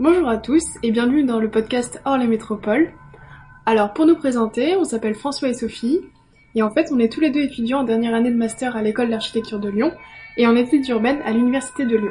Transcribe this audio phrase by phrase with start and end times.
[0.00, 2.90] Bonjour à tous et bienvenue dans le podcast Hors les métropoles.
[3.64, 6.00] Alors pour nous présenter, on s'appelle François et Sophie
[6.56, 8.82] et en fait on est tous les deux étudiants en dernière année de master à
[8.82, 9.92] l'école d'architecture de Lyon
[10.36, 12.10] et en études urbaines à l'université de Lyon.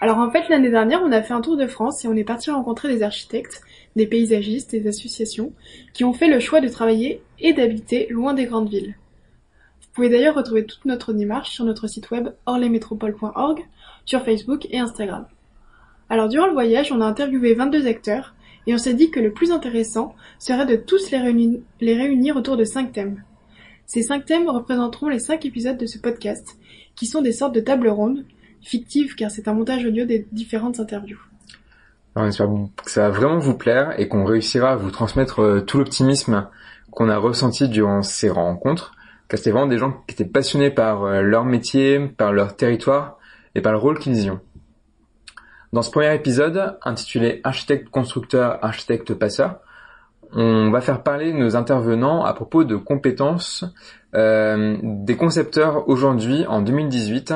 [0.00, 2.24] Alors en fait l'année dernière on a fait un tour de France et on est
[2.24, 3.60] parti rencontrer des architectes,
[3.94, 5.52] des paysagistes, des associations
[5.92, 8.96] qui ont fait le choix de travailler et d'habiter loin des grandes villes.
[9.82, 13.60] Vous pouvez d'ailleurs retrouver toute notre démarche sur notre site web orlesmétropoles.org,
[14.06, 15.26] sur Facebook et Instagram.
[16.12, 18.34] Alors durant le voyage, on a interviewé 22 acteurs
[18.66, 21.16] et on s'est dit que le plus intéressant serait de tous les,
[21.94, 23.22] réunir, autour de 5 thèmes.
[23.86, 26.58] Ces 5 thèmes représenteront les 5 épisodes de ce podcast,
[26.96, 28.26] qui sont des sortes de tables rondes,
[28.60, 31.18] fictives car c'est un montage audio des différentes interviews.
[32.14, 32.48] on espère
[32.84, 36.46] que ça va vraiment vous plaire et qu'on réussira à vous transmettre euh, tout l'optimisme
[36.90, 38.92] qu'on a ressenti durant ces rencontres,
[39.28, 43.16] car c'était vraiment des gens qui étaient passionnés par euh, leur métier, par leur territoire
[43.54, 44.40] et par le rôle qu'ils y ont.
[45.72, 49.60] Dans ce premier épisode, intitulé Architecte constructeur, architecte passeur,
[50.30, 53.64] on va faire parler nos intervenants à propos de compétences
[54.14, 57.32] euh, des concepteurs aujourd'hui en 2018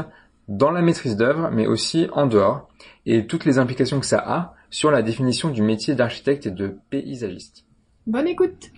[0.48, 2.68] dans la maîtrise d'œuvre, mais aussi en dehors,
[3.06, 6.76] et toutes les implications que ça a sur la définition du métier d'architecte et de
[6.90, 7.64] paysagiste.
[8.06, 8.70] Bonne écoute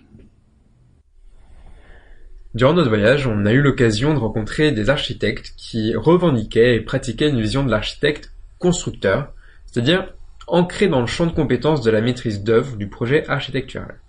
[2.55, 7.29] Durant notre voyage, on a eu l'occasion de rencontrer des architectes qui revendiquaient et pratiquaient
[7.29, 9.33] une vision de l'architecte constructeur,
[9.71, 10.13] c'est-à-dire
[10.47, 13.99] ancré dans le champ de compétences de la maîtrise d'œuvre du projet architectural.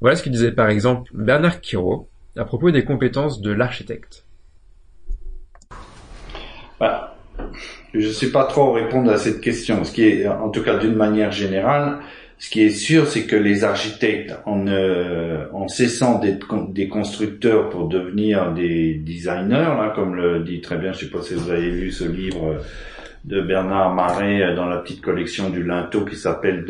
[0.00, 4.24] Voilà ce que disait par exemple Bernard Quiraud à propos des compétences de l'architecte.
[6.78, 7.16] Bah,
[7.94, 9.84] je ne sais pas trop répondre à cette question.
[9.84, 12.00] Ce qui est, en tout cas d'une manière générale,
[12.38, 17.70] ce qui est sûr, c'est que les architectes, en, euh, en cessant d'être des constructeurs
[17.70, 21.32] pour devenir des designers, là, comme le dit très bien, je ne sais pas si
[21.32, 22.60] vous avez lu ce livre
[23.26, 26.64] de Bernard Marais euh, dans la petite collection du Linteau qui s'appelle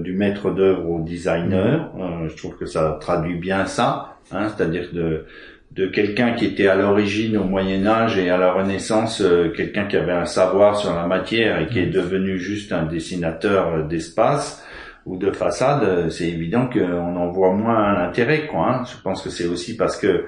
[0.00, 1.90] du maître d'œuvre au designer.
[1.94, 2.00] Mhm.
[2.00, 5.24] Euh, je trouve que ça traduit bien ça, hein, c'est-à-dire de
[5.72, 9.86] de quelqu'un qui était à l'origine au Moyen Âge et à la Renaissance euh, quelqu'un
[9.86, 11.92] qui avait un savoir sur la matière et qui est mhm.
[11.92, 14.62] devenu juste un dessinateur d'espace
[15.06, 18.46] ou de façade, c'est évident qu'on en voit moins l'intérêt.
[18.46, 18.84] Quoi, hein.
[18.84, 20.26] Je pense que c'est aussi parce que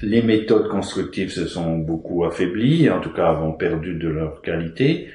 [0.00, 5.08] les méthodes constructives se sont beaucoup affaiblies, en tout cas ont perdu de leur qualité.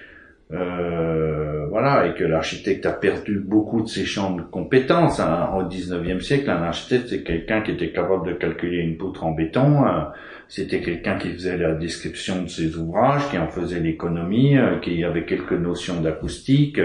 [0.54, 5.20] Euh, voilà, et que l'architecte a perdu beaucoup de ses champs de compétences.
[5.20, 5.50] Hein.
[5.58, 9.32] Au 19e siècle, un architecte, c'est quelqu'un qui était capable de calculer une poutre en
[9.32, 10.14] béton, hein.
[10.48, 15.04] c'était quelqu'un qui faisait la description de ses ouvrages, qui en faisait l'économie, euh, qui
[15.04, 16.80] avait quelques notions d'acoustique.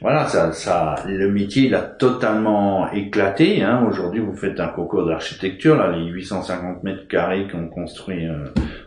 [0.00, 3.62] Voilà, ça, ça, le métier il a totalement éclaté.
[3.62, 3.86] Hein.
[3.86, 8.46] Aujourd'hui, vous faites un concours d'architecture, là, les 850 mètres carrés qu'on construit euh,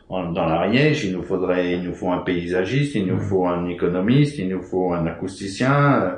[0.09, 3.29] dans l'Ariège, il nous faudrait, il nous faut un paysagiste, il nous mmh.
[3.29, 6.01] faut un économiste, il nous faut un acousticien.
[6.01, 6.15] Euh,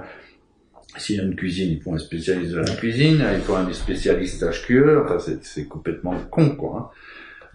[0.97, 3.69] s'il y a une cuisine, il faut un spécialiste de la cuisine, il faut un
[3.73, 5.03] spécialiste HQE.
[5.03, 6.93] Enfin, c'est complètement con, quoi.
[6.93, 6.99] Hein.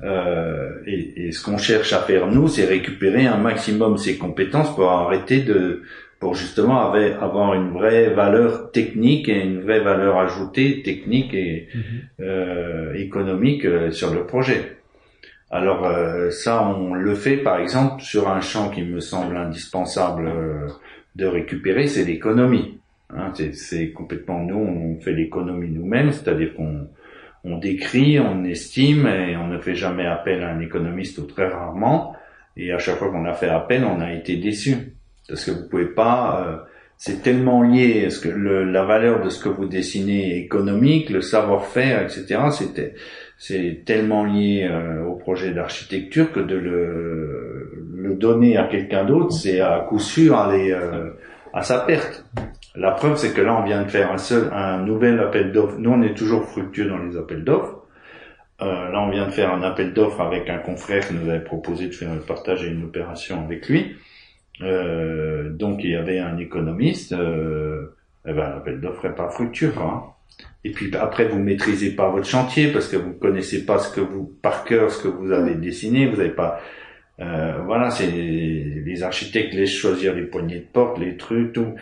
[0.02, 4.74] Euh, et, et, ce qu'on cherche à faire nous, c'est récupérer un maximum ses compétences
[4.74, 5.82] pour arrêter de
[6.20, 11.82] pour justement avoir une vraie valeur technique et une vraie valeur ajoutée technique et mhm.
[12.20, 14.76] euh, économique euh, sur le projet.
[15.50, 20.28] Alors euh, ça, on le fait par exemple sur un champ qui me semble indispensable
[20.28, 20.68] euh,
[21.16, 22.78] de récupérer, c'est l'économie.
[23.16, 26.86] Hein, c'est complètement nous, on fait l'économie nous-mêmes, c'est-à-dire qu'on
[27.44, 31.48] on décrit, on estime et on ne fait jamais appel à un économiste ou très
[31.48, 32.14] rarement.
[32.58, 34.92] Et à chaque fois qu'on a fait appel, on a été déçu
[35.30, 36.44] parce que vous pouvez pas.
[36.46, 36.56] Euh,
[36.96, 41.08] c'est tellement lié à ce que le, la valeur de ce que vous dessinez économique,
[41.08, 42.38] le savoir-faire, etc.
[42.50, 42.94] C'était
[43.38, 49.32] c'est tellement lié euh, au projet d'architecture que de le, le donner à quelqu'un d'autre,
[49.32, 51.08] c'est à coup sûr aller euh,
[51.54, 52.26] à sa perte.
[52.76, 55.76] La preuve, c'est que là, on vient de faire un seul, un nouvel appel d'offres.
[55.78, 57.80] Nous, on est toujours fructueux dans les appels d'offres.
[58.60, 61.42] Euh, là, on vient de faire un appel d'offres avec un confrère qui nous avait
[61.42, 63.96] proposé de faire partager une opération avec lui.
[64.62, 67.96] Euh, donc il y avait un économiste, euh,
[68.26, 69.72] eh ben, l'appel d'offres n'est pas fructueux.
[69.78, 70.02] Hein.
[70.64, 74.00] Et puis après, vous maîtrisez pas votre chantier parce que vous connaissez pas ce que
[74.00, 76.06] vous par cœur ce que vous avez dessiné.
[76.06, 76.60] Vous n'avez pas,
[77.20, 81.74] euh, voilà, c'est les architectes laissent choisir les poignées de porte, les trucs, tout.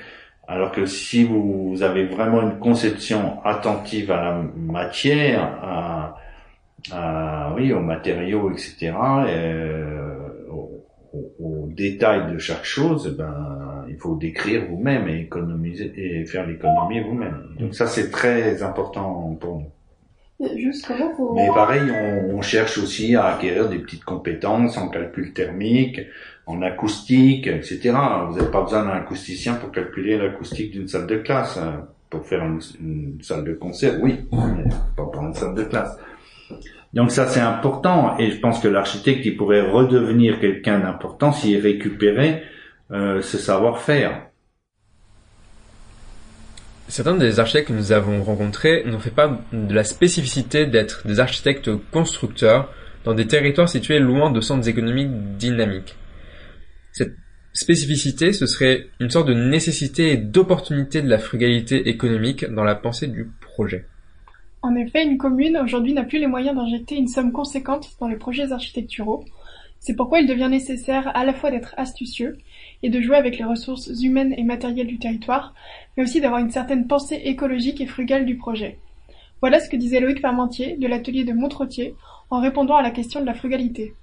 [0.47, 6.17] Alors que si vous avez vraiment une conception attentive à la matière, à,
[6.91, 8.93] à oui, aux matériaux, etc.
[9.27, 10.17] Euh,
[10.51, 17.01] au, détail de chaque chose, ben, il faut décrire vous-même et économiser et faire l'économie
[17.01, 17.55] vous-même.
[17.59, 19.71] Donc ça, c'est très important pour nous.
[21.35, 26.01] Mais pareil, on, on, cherche aussi à acquérir des petites compétences en calcul thermique,
[26.47, 27.93] en acoustique, etc.
[28.29, 31.59] Vous n'avez pas besoin d'un acousticien pour calculer l'acoustique d'une salle de classe.
[32.09, 34.65] Pour faire une, une, salle de concert, oui, mais
[34.97, 35.99] pas pour une salle de classe.
[36.99, 41.61] Donc ça c'est important et je pense que l'architecte il pourrait redevenir quelqu'un d'important s'il
[41.61, 42.43] récupérait
[42.91, 44.27] euh, ce savoir-faire.
[46.89, 51.21] Certains des architectes que nous avons rencontrés n'ont fait pas de la spécificité d'être des
[51.21, 52.75] architectes constructeurs
[53.05, 55.95] dans des territoires situés loin de centres économiques dynamiques.
[56.91, 57.15] Cette
[57.53, 62.75] spécificité, ce serait une sorte de nécessité et d'opportunité de la frugalité économique dans la
[62.75, 63.87] pensée du projet.
[64.61, 68.17] En effet, une commune aujourd'hui n'a plus les moyens d'injecter une somme conséquente dans les
[68.17, 69.25] projets architecturaux.
[69.79, 72.39] C'est pourquoi il devient nécessaire à la fois d'être astucieux
[72.83, 75.55] et de jouer avec les ressources humaines et matérielles du territoire,
[75.97, 78.79] mais aussi d'avoir une certaine pensée écologique et frugale du projet.
[79.41, 81.95] Voilà ce que disait Loïc Parmentier de l'atelier de Montretier
[82.31, 83.95] en répondant à la question de la frugalité.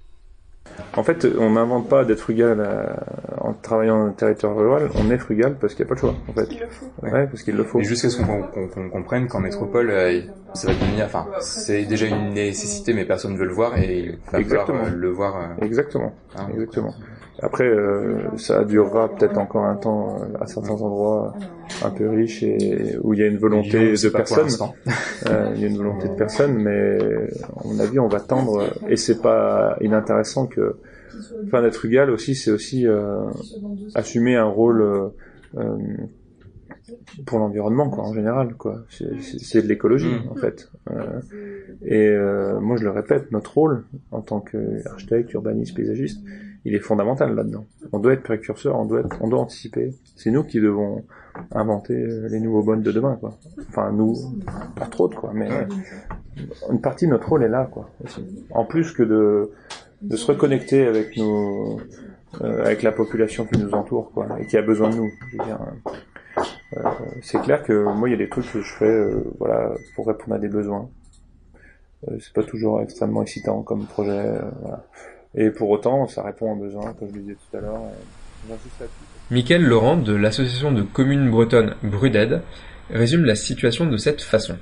[0.96, 2.86] En fait, on n'invente pas d'être frugal euh,
[3.40, 6.00] en travaillant dans le territoire rural, on est frugal parce qu'il n'y a pas de
[6.00, 6.46] choix, en fait.
[6.50, 6.86] Il le faut.
[7.02, 7.78] Ouais, parce qu'il le faut.
[7.78, 10.20] Mais jusqu'à ce qu'on comprenne qu'en métropole, euh,
[10.54, 13.98] ça va devenir, enfin, c'est déjà une nécessité, mais personne ne veut le voir et
[13.98, 14.78] il va Exactement.
[14.78, 15.48] falloir euh, le voir.
[15.60, 16.12] Exactement.
[16.36, 16.46] hein.
[16.52, 16.94] Exactement.
[17.42, 21.34] Après, euh, ça durera peut-être encore un temps euh, à certains endroits
[21.84, 24.48] un peu riches et où il y a une volonté de personne.
[25.26, 26.98] Euh, il y a une volonté de personne, mais
[27.42, 28.64] à mon avis, on va tendre.
[28.88, 30.76] Et c'est pas inintéressant que,
[31.46, 33.20] enfin, d'être frugal aussi, c'est aussi euh,
[33.94, 35.10] assumer un rôle
[37.26, 38.82] pour l'environnement, quoi, en général, quoi.
[38.90, 40.30] C'est- de l'écologie, Mm.
[40.30, 40.70] en fait.
[41.84, 46.20] Et euh, moi, je le répète, notre rôle en tant qu'architecte, urbaniste, paysagiste,
[46.66, 47.64] il est fondamental là-dedans.
[47.92, 49.94] On doit être précurseur, on doit être, on doit anticiper.
[50.16, 51.04] C'est nous qui devons
[51.52, 53.38] inventer euh, les nouveaux modes de demain, quoi.
[53.68, 54.16] Enfin, nous,
[54.74, 55.64] pas trop, quoi, mais euh,
[56.72, 57.88] une partie de notre rôle est là, quoi.
[58.50, 59.52] En plus que de,
[60.02, 61.78] de se reconnecter avec nos,
[62.40, 65.10] euh, avec la population qui nous entoure, quoi, et qui a besoin de nous.
[66.76, 66.82] Euh,
[67.22, 69.06] c'est clair que moi, il y a des trucs que je fais,
[69.38, 70.88] voilà, pour répondre à des besoins.
[72.18, 74.84] C'est pas toujours extrêmement excitant comme projet, voilà.
[75.36, 77.80] Et pour autant, ça répond à un besoin, comme je le disais tout à l'heure.
[79.30, 82.42] Michael Laurent de l'association de communes bretonnes Bruded
[82.90, 84.56] résume la situation de cette façon.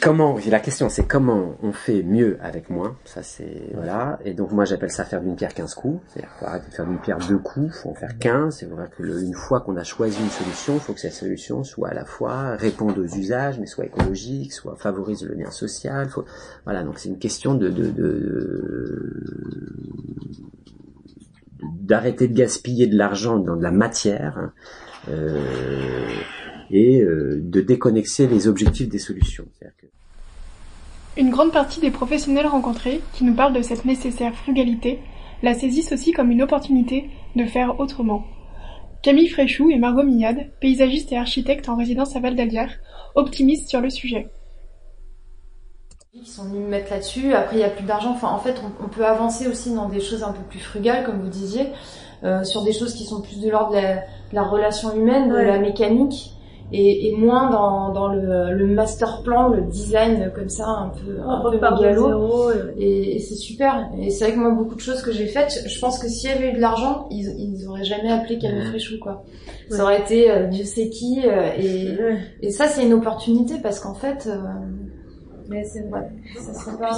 [0.00, 2.96] Comment La question, c'est comment on fait mieux avec moins.
[3.04, 4.18] Ça, c'est voilà.
[4.24, 6.00] Et donc moi, j'appelle ça faire d'une pierre 15 coups.
[6.08, 8.56] C'est-à-dire faut arrêter de faire d'une pierre deux coups, faut en faire 15.
[8.58, 11.12] C'est vrai que le- une fois qu'on a choisi une solution, il faut que cette
[11.12, 15.50] solution soit à la fois réponde aux usages, mais soit écologique, soit favorise le lien
[15.50, 16.08] social.
[16.08, 16.24] Faut...
[16.64, 16.82] Voilà.
[16.82, 19.24] Donc c'est une question de, de, de
[21.62, 24.52] d'arrêter de gaspiller de l'argent dans de la matière hein,
[25.08, 25.40] euh,
[26.74, 29.46] et euh, de déconnexer les objectifs des solutions.
[29.80, 29.86] Que
[31.16, 34.98] Une grande partie des professionnels rencontrés, qui nous parlent de cette nécessaire frugalité,
[35.42, 38.24] la saisissent aussi comme une opportunité de faire autrement.
[39.02, 42.72] Camille Fréchou et Margot Millade, paysagistes et architectes en résidence à Val d'Alière,
[43.14, 44.28] optimistes sur le sujet.
[46.12, 47.34] qui sont venus me mettre là-dessus.
[47.34, 48.10] Après, il n'y a plus d'argent.
[48.12, 51.04] Enfin, en fait, on, on peut avancer aussi dans des choses un peu plus frugales,
[51.04, 51.66] comme vous disiez,
[52.22, 55.28] euh, sur des choses qui sont plus de l'ordre de la, de la relation humaine,
[55.28, 55.44] de Ouais.
[55.44, 56.33] la mécanique,
[56.72, 61.18] et, et moins dans, dans le, le master plan, le design comme ça, un peu,
[61.24, 62.06] On un peu repart de mégalo.
[62.08, 62.50] zéro.
[62.78, 63.88] et- Et, et c'est super.
[64.00, 66.30] Et c'est vrai que moi, beaucoup de choses que j'ai faites, je pense que s'il
[66.30, 68.66] y avait eu de l'argent, ils, ils auraient jamais appelé Camille.
[68.66, 69.24] Fréchou, quoi.
[69.70, 69.76] Ouais.
[69.76, 71.22] Ça aurait été euh, Dieu sait qui.
[71.26, 72.18] euh, et, Ouais.
[72.42, 74.36] et ça, c'est une opportunité parce qu'en fait, euh,
[75.48, 76.40] Mais c'est Puis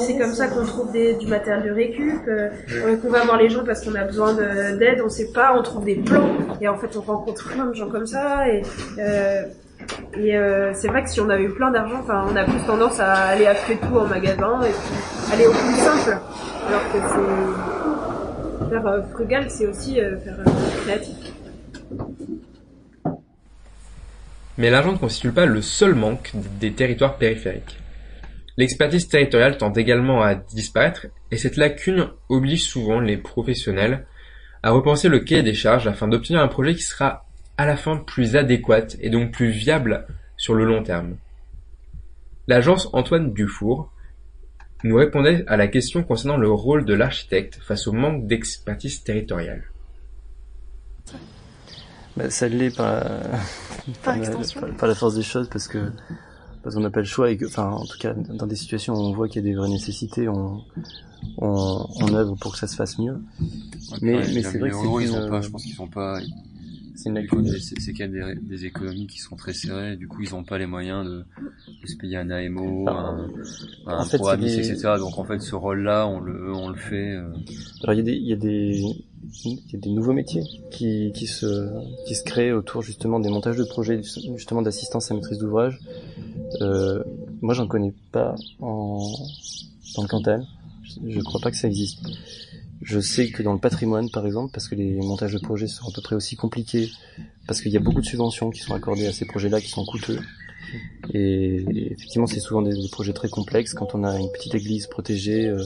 [0.06, 2.48] c'est comme ça qu'on trouve des, du matériel de récup, euh,
[2.86, 2.96] Ouais.
[2.96, 5.62] qu'on va voir les gens parce qu'on a besoin de- d'aide, on sait pas, on
[5.62, 6.28] trouve des plans,
[6.60, 8.62] et en fait on rencontre plein de gens comme ça, et,
[8.98, 9.42] euh,
[10.16, 12.60] et euh, c'est vrai que si on avait eu plein d'argent, enfin on a plus
[12.66, 16.16] tendance à aller acheter tout en magasin, et puis aller au plus simple,
[16.68, 18.70] alors que c'est...
[18.70, 20.50] Faire euh, frugal, c'est aussi euh, faire euh,
[20.84, 21.16] créatif.
[24.58, 27.78] Mais l'argent ne constitue pas le seul manque des territoires périphériques.
[28.56, 34.06] L'expertise territoriale tend également à disparaître et cette lacune oblige souvent les professionnels
[34.62, 37.26] à repenser le cahier des charges afin d'obtenir un projet qui sera
[37.58, 41.16] à la fin plus adéquat et donc plus viable sur le long terme.
[42.48, 43.92] L'agence Antoine Dufour
[44.84, 49.64] nous répondait à la question concernant le rôle de l'architecte face au manque d'expertise territoriale.
[52.16, 53.04] Bah, ça l'est par,
[54.02, 54.60] par, la, extension.
[54.60, 55.90] par- par la force des choses parce que
[56.66, 58.92] parce qu'on n'a pas le choix et que, enfin, en tout cas, dans des situations
[58.94, 60.64] où on voit qu'il y a des vraies nécessités, on,
[61.38, 63.22] on, on œuvre pour que ça se fasse mieux.
[64.02, 65.86] Mais, Ouais, mais les c'est vrai que c'est ils sont pas, je pense qu'ils sont
[65.86, 66.18] pas,
[66.96, 69.94] c'est y a des, des, économies qui sont très serrées.
[69.96, 71.24] Du coup, ils n'ont pas les moyens de,
[71.82, 73.30] de, se payer un AMO, un,
[73.86, 74.94] un fait, etc.
[74.98, 77.12] Donc en fait, ce rôle-là, on le, on le fait.
[77.12, 77.28] Euh...
[77.84, 78.82] Alors il y a des, il y a des,
[79.44, 81.68] il y a des nouveaux métiers qui, qui se,
[82.06, 85.78] qui se créent autour justement des montages de projets, justement d'assistance à maîtrise d'ouvrage.
[86.60, 87.02] Euh,
[87.40, 89.12] moi, j'en connais pas en,
[89.96, 90.46] dans le Cantal.
[90.82, 92.00] Je, je crois pas que ça existe.
[92.82, 95.88] Je sais que dans le patrimoine, par exemple, parce que les montages de projets sont
[95.88, 96.90] à peu près aussi compliqués,
[97.46, 99.84] parce qu'il y a beaucoup de subventions qui sont accordées à ces projets-là qui sont
[99.84, 100.20] coûteux.
[101.14, 103.74] Et effectivement, c'est souvent des, projets très complexes.
[103.74, 105.62] Quand on a une petite église protégée euh,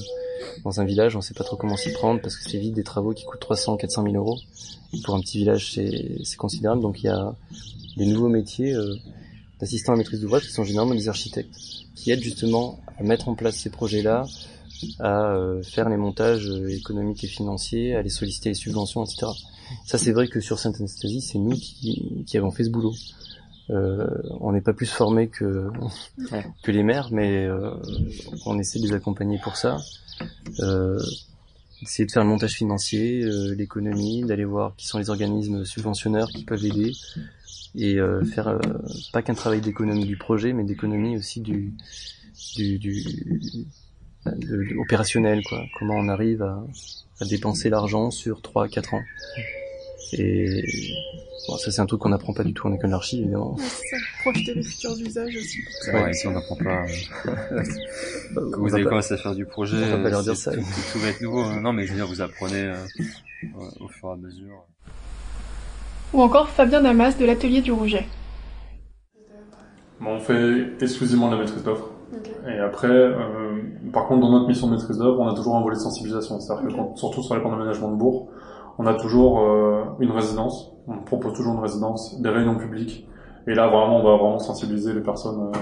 [0.64, 2.84] dans un village, on sait pas trop comment s'y prendre parce que c'est vite des
[2.84, 4.38] travaux qui coûtent 300, 400 000 euros.
[5.04, 6.82] pour un petit village, c'est considérable.
[6.82, 7.34] Donc il y a
[7.96, 8.96] des nouveaux métiers euh,
[9.58, 11.54] d'assistants à maîtrise d'ouvrage qui sont généralement des architectes,
[11.94, 14.26] qui aident justement à mettre en place ces projets-là,
[14.98, 19.26] à euh, faire les montages euh, économiques et financiers, à les solliciter les subventions, etc.
[19.84, 22.94] Ça, c'est vrai que sur Sainte-Anastasie, c'est nous qui, qui, avons fait ce boulot.
[23.70, 24.06] Euh,
[24.40, 25.70] on n'est pas plus formés que
[26.62, 27.70] que les maires, mais euh,
[28.46, 29.78] on essaie de les accompagner pour ça.
[30.60, 30.98] Euh,
[31.82, 36.28] essayer de faire le montage financier, euh, l'économie, d'aller voir qui sont les organismes subventionneurs
[36.28, 36.92] qui peuvent aider
[37.76, 37.98] et
[38.34, 38.58] faire
[39.12, 41.72] pas qu'un travail d'économie du projet, mais d'économie aussi du,
[42.56, 43.04] du, du
[44.26, 45.64] de, opérationnel, quoi.
[45.78, 46.64] Comment on arrive à,
[47.20, 49.02] à dépenser l'argent sur 3-4 ans.
[50.12, 50.64] Et
[51.48, 53.54] bon, ça c'est un truc qu'on n'apprend pas du tout en école d'archi, évidemment.
[53.54, 55.58] Ouais, c'est ça, profiter des futurs usages aussi.
[55.92, 56.84] Ouais, si on n'apprend pas.
[56.84, 57.62] Euh...
[58.52, 60.52] Quand vous avez commencé à faire du projet, on va pas leur dire ça.
[60.52, 60.60] Tout,
[60.92, 61.44] tout, va être nouveau.
[61.60, 62.74] Non, mais je veux dire, vous apprenez euh,
[63.80, 64.64] au fur et à mesure.
[66.12, 68.06] Ou encore Fabien Damas de l'atelier du Rouget.
[70.00, 71.90] Bon, on fait exclusivement la maîtrise d'offre.
[72.12, 72.32] Okay.
[72.48, 73.60] Et après, euh,
[73.92, 76.40] par contre, dans notre mission de maîtrise d'œuvre, on a toujours un volet de sensibilisation.
[76.40, 76.74] C'est-à-dire okay.
[76.74, 78.30] que quand, surtout sur les plans d'aménagement de bourg,
[78.78, 80.72] on a toujours euh, une résidence.
[80.88, 83.06] On propose toujours une résidence, des réunions publiques.
[83.46, 85.58] Et là, vraiment, on va vraiment sensibiliser les personnes euh,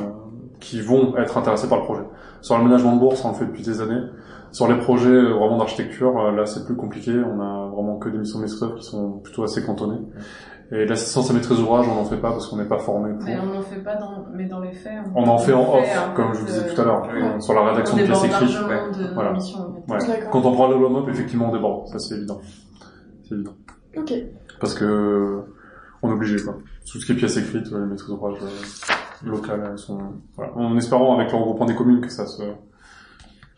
[0.60, 2.02] qui vont être intéressées par le projet.
[2.40, 4.00] Sur l'aménagement de bourg, ça on le fait depuis des années.
[4.50, 7.12] Sur les projets euh, vraiment d'architecture, euh, là, c'est plus compliqué.
[7.12, 10.00] On a vraiment que des missions maîtrise qui sont plutôt assez cantonnées.
[10.70, 13.24] Et l'assistance à maîtrise d'ouvrage, on n'en fait pas parce qu'on n'est pas formé pour.
[13.24, 14.92] Mais on n'en fait pas dans, mais dans les faits.
[15.14, 17.42] On, on en fait en off, comme je vous disais tout à l'heure, oui.
[17.42, 18.58] sur la rédaction de pièces écrites.
[19.14, 19.32] Voilà.
[19.32, 20.08] Mission, en fait.
[20.10, 20.20] ouais.
[20.30, 21.86] Quand on prend le WOMOP, effectivement, on déborde.
[21.88, 22.38] Ça, c'est évident.
[23.28, 23.54] C'est évident.
[23.96, 24.12] Ok.
[24.60, 25.42] Parce que,
[26.02, 26.58] on est obligé, quoi.
[26.90, 29.98] Tout ce qui est pièces écrites, les maîtrises d'ouvrage euh, locales, elles sont,
[30.36, 30.56] voilà.
[30.56, 32.42] En espérant, avec le regroupement des communes, que ça se,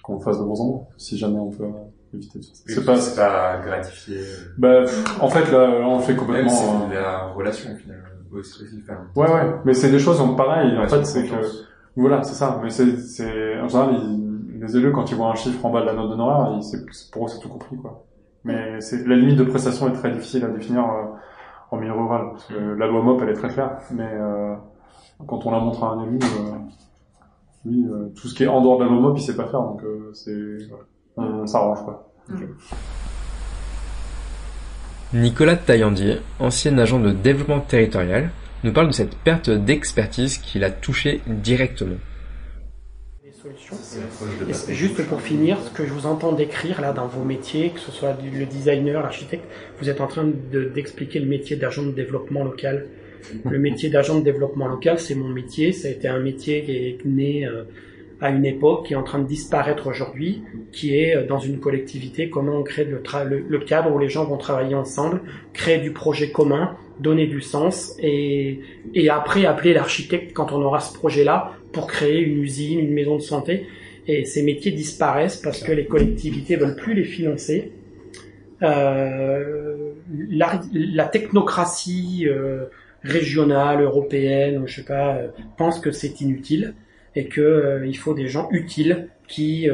[0.03, 0.83] qu'on fasse de moins en moins.
[0.97, 1.65] Si jamais on peut,
[2.13, 2.63] éviter de faire ça.
[2.67, 4.21] C'est pas, c'est pas gratifié.
[4.59, 4.83] Bah,
[5.21, 6.51] en fait, là, là on le fait complètement.
[6.51, 8.05] Même c'est la relation, finalement.
[9.17, 9.55] Ouais, ouais.
[9.65, 10.77] Mais c'est des choses, donc, pareil.
[10.79, 11.35] en fait, c'est que,
[11.97, 12.61] voilà, c'est ça.
[12.63, 15.81] Mais c'est, c'est, en général, ils, les élus, quand ils voient un chiffre en bas
[15.81, 16.59] de la note d'honoraire,
[17.13, 18.05] pour eux, c'est tout compris, quoi.
[18.45, 21.05] Mais c'est, la limite de prestation est très difficile à définir euh,
[21.71, 22.29] en milieu rural.
[22.33, 23.79] Parce que la loi MOP, elle est très claire.
[23.91, 24.55] Mais, euh,
[25.27, 26.53] quand on la montre à un élu, euh,
[27.67, 29.47] lui, euh, tout ce qui est en dehors de la loi MOP, il sait pas
[29.47, 29.61] faire.
[29.61, 29.83] Donc,
[30.15, 30.85] c'est, voilà
[31.17, 32.13] on s'arrange quoi.
[32.33, 32.47] Okay.
[35.13, 38.31] Nicolas Taillandier, ancien agent de développement territorial,
[38.63, 41.97] nous parle de cette perte d'expertise qui l'a touché directement.
[44.69, 47.81] Et juste pour finir, ce que je vous entends décrire là dans vos métiers, que
[47.81, 49.45] ce soit le designer, l'architecte,
[49.81, 50.27] vous êtes en train
[50.75, 52.87] d'expliquer de, le métier d'agent de développement local.
[53.49, 55.73] Le métier d'agent de développement local, c'est mon métier.
[55.73, 57.65] Ça a été un métier qui est né euh,
[58.21, 60.43] à une époque qui est en train de disparaître aujourd'hui,
[60.73, 64.09] qui est euh, dans une collectivité, comment on crée le, le, le, cadre où les
[64.09, 65.21] gens vont travailler ensemble,
[65.53, 68.61] créer du projet commun, donner du sens et,
[68.95, 73.17] et après appeler l'architecte quand on aura ce projet-là pour créer une usine, une maison
[73.17, 73.67] de santé.
[74.07, 77.73] Et ces métiers disparaissent parce que les collectivités veulent plus les financer.
[78.63, 79.93] Euh,
[80.29, 82.67] la, technocratie euh,
[83.03, 86.75] régionale, européenne, je sais pas, euh, pense que c'est inutile
[87.17, 89.69] et que il faut des gens utiles qui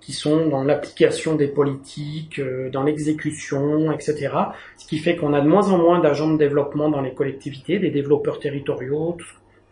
[0.00, 2.40] qui sont dans l'application des politiques,
[2.72, 4.30] dans l'exécution, etc.
[4.76, 7.78] Ce qui fait qu'on a de moins en moins d'agents de développement dans les collectivités,
[7.78, 9.16] des développeurs territoriaux,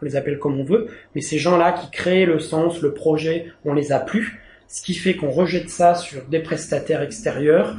[0.07, 3.75] les appelle comme on veut, mais ces gens-là qui créent le sens, le projet, on
[3.75, 4.41] les a plus.
[4.69, 7.77] Ce qui fait qu'on rejette ça sur des prestataires extérieurs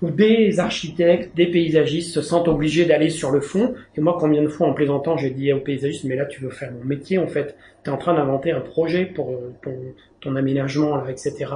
[0.00, 3.74] où des architectes, des paysagistes se sentent obligés d'aller sur le fond.
[3.96, 6.50] Et moi, combien de fois en plaisantant, j'ai dit aux paysagistes, mais là, tu veux
[6.50, 7.56] faire mon métier, en fait.
[7.82, 9.74] Tu es en train d'inventer un projet pour ton,
[10.20, 11.46] ton aménagement, etc.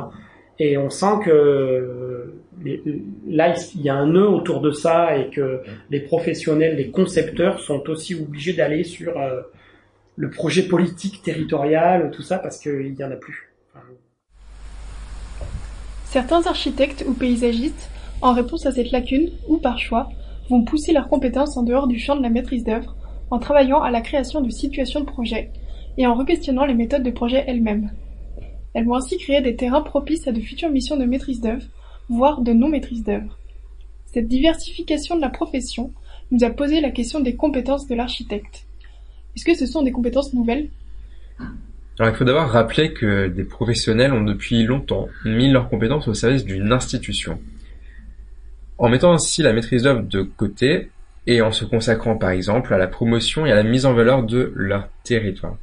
[0.58, 2.34] Et on sent que
[3.26, 5.60] là, il y a un nœud autour de ça et que
[5.90, 9.40] les professionnels, les concepteurs sont aussi obligés d'aller sur euh,
[10.16, 13.52] le projet politique, territorial, tout ça, parce qu'il y en a plus.
[16.04, 17.90] Certains architectes ou paysagistes
[18.20, 20.10] en réponse à cette lacune, ou par choix,
[20.48, 22.96] vont pousser leurs compétences en dehors du champ de la maîtrise d'œuvre,
[23.30, 25.50] en travaillant à la création de situations de projet
[25.96, 27.90] et en requestionnant les méthodes de projet elles-mêmes.
[28.74, 31.66] Elles vont ainsi créer des terrains propices à de futures missions de maîtrise d'œuvre,
[32.08, 33.38] voire de non-maîtrise d'œuvre.
[34.06, 35.92] Cette diversification de la profession
[36.30, 38.66] nous a posé la question des compétences de l'architecte.
[39.36, 40.68] Est-ce que ce sont des compétences nouvelles?
[41.98, 46.14] Alors il faut d'abord rappeler que des professionnels ont depuis longtemps mis leurs compétences au
[46.14, 47.38] service d'une institution.
[48.78, 50.90] En mettant ainsi la maîtrise d'œuvre de côté
[51.26, 54.24] et en se consacrant par exemple à la promotion et à la mise en valeur
[54.24, 55.56] de leur territoire.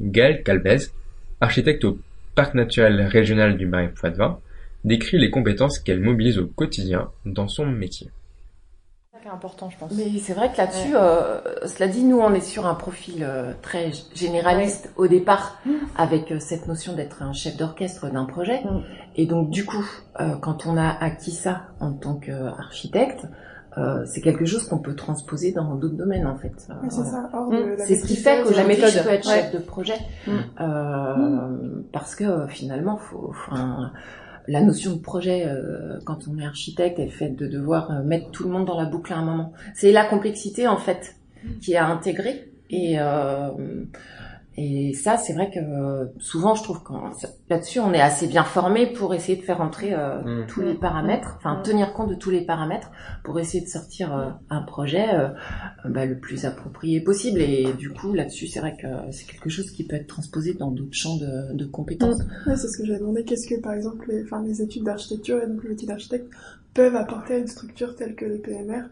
[0.00, 0.88] Gaël Calvez,
[1.40, 1.98] architecte au
[2.34, 4.38] Parc naturel régional du Marais Poitevin,
[4.82, 8.10] décrit les compétences qu'elle mobilise au quotidien dans son métier
[9.32, 9.92] important, je pense.
[9.92, 13.52] Mais c'est vrai que là-dessus, euh, cela dit, nous, on est sur un profil euh,
[13.62, 15.72] très généraliste au départ, mm.
[15.96, 18.62] avec euh, cette notion d'être un chef d'orchestre d'un projet.
[18.64, 18.82] Mm.
[19.16, 19.84] Et donc, du coup,
[20.40, 23.26] quand on a acquis ça en tant qu'architecte,
[24.06, 26.52] c'est quelque chose qu'on peut transposer dans d'autres domaines en fait.
[26.88, 27.28] c'est ça.
[27.32, 27.76] Mm.
[27.78, 29.98] C'est ce qui fait que la méthode peut être chef de projet
[31.92, 33.54] parce que finalement, faut, faut
[34.46, 38.30] la notion de projet euh, quand on est architecte est faite de devoir euh, mettre
[38.30, 39.52] tout le monde dans la boucle à un moment.
[39.74, 41.16] C'est la complexité en fait
[41.60, 43.50] qui est à intégrer et euh,
[44.56, 46.92] et ça, c'est vrai que euh, souvent, je trouve que
[47.50, 50.46] là-dessus, on est assez bien formé pour essayer de faire entrer euh, mm.
[50.46, 52.92] tous les paramètres, enfin tenir compte de tous les paramètres
[53.24, 55.06] pour essayer de sortir euh, un projet
[55.84, 57.40] bah, le plus approprié possible.
[57.40, 60.70] Et du coup, là-dessus, c'est vrai que c'est quelque chose qui peut être transposé dans
[60.70, 62.20] d'autres champs de, de compétences.
[62.46, 62.54] Mm.
[62.54, 63.24] c'est ce que j'avais demandé.
[63.24, 66.30] Qu'est-ce que, par exemple, les, enfin, les études d'architecture et donc le métier d'architecte
[66.74, 68.82] peuvent apporter à une structure telle que les PMR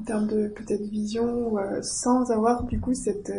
[0.00, 3.30] en termes de peut-être vision, sans avoir du coup cette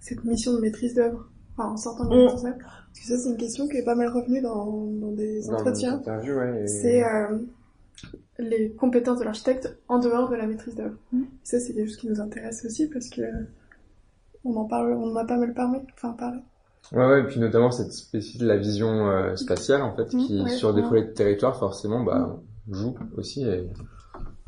[0.00, 2.58] cette mission de maîtrise d'œuvre enfin, en sortant de la mm.
[2.58, 6.02] Parce que ça, c'est une question qui est pas mal revenue dans, dans des entretiens.
[6.66, 7.38] C'est euh,
[8.38, 10.96] les compétences de l'architecte en dehors de la maîtrise d'œuvre.
[11.12, 11.22] Mm.
[11.42, 13.22] Ça, c'est quelque chose qui nous intéresse aussi parce que
[14.44, 16.38] on en parle, on en a pas mal parlé, enfin parlé.
[16.92, 20.18] Ouais, ouais, et puis notamment cette spécificité de la vision euh, spatiale, en fait, mm.
[20.18, 22.40] qui, sur des foyers de territoire, forcément, bah,
[22.70, 23.44] joue aussi.
[23.44, 23.68] Et...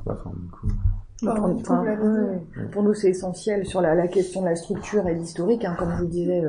[0.06, 0.66] Enfin, du coup
[1.23, 5.64] pour, nous, c'est essentiel sur la, question de la structure et l'historique.
[5.64, 6.43] Hein, comme je vous disais,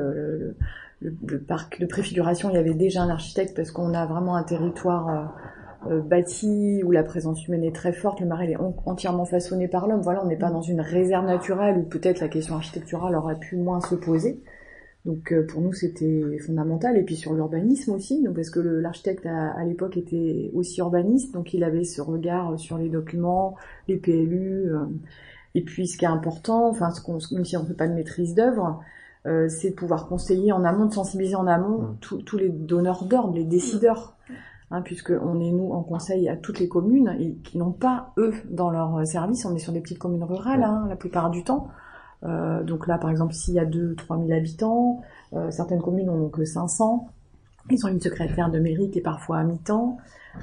[1.00, 4.42] le, parc de préfiguration, il y avait déjà un architecte parce qu'on a vraiment un
[4.42, 8.20] territoire euh, euh, bâti où la présence humaine est très forte.
[8.20, 8.56] Le marais est
[8.86, 10.00] entièrement façonné par l'homme.
[10.00, 13.56] Voilà, on n'est pas dans une réserve naturelle où peut-être la question architecturale aurait pu
[13.56, 14.42] moins se poser.
[15.04, 16.96] Donc euh, pour nous c'était fondamental.
[16.96, 18.22] Et puis sur l'urbanisme aussi.
[18.22, 21.34] Donc parce que l'architecte à, l'époque était aussi urbaniste.
[21.34, 23.56] Donc il avait ce regard sur les documents,
[23.88, 24.86] les PLU euh,
[25.54, 27.94] et puis ce qui est important enfin ce qu'on même si on fait pas de
[27.94, 28.80] maîtrise d'œuvre
[29.26, 32.24] euh, c'est de pouvoir conseiller en amont, de sensibiliser en amont mmh.
[32.24, 34.16] tous les donneurs d'ordre, les décideurs
[34.70, 38.12] hein, puisque on est nous en conseil à toutes les communes et qui n'ont pas
[38.18, 39.46] eux dans leur service.
[39.46, 41.68] On est sur des petites communes rurales hein, la plupart du temps
[42.24, 45.02] euh, donc là, par exemple, s'il y a 2-3 000 habitants,
[45.34, 47.08] euh, certaines communes n'ont que 500.
[47.70, 49.98] Ils ont une secrétaire de mairie qui est parfois à mi-temps.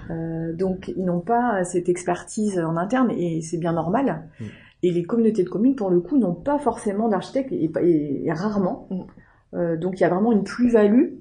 [0.09, 4.23] Euh, donc ils n'ont pas cette expertise en interne et c'est bien normal.
[4.39, 4.45] Mm.
[4.83, 8.87] Et les communautés de communes, pour le coup, n'ont pas forcément d'architecte et, rarement.
[9.53, 9.75] Mm.
[9.77, 11.13] donc il y a vraiment une plus-value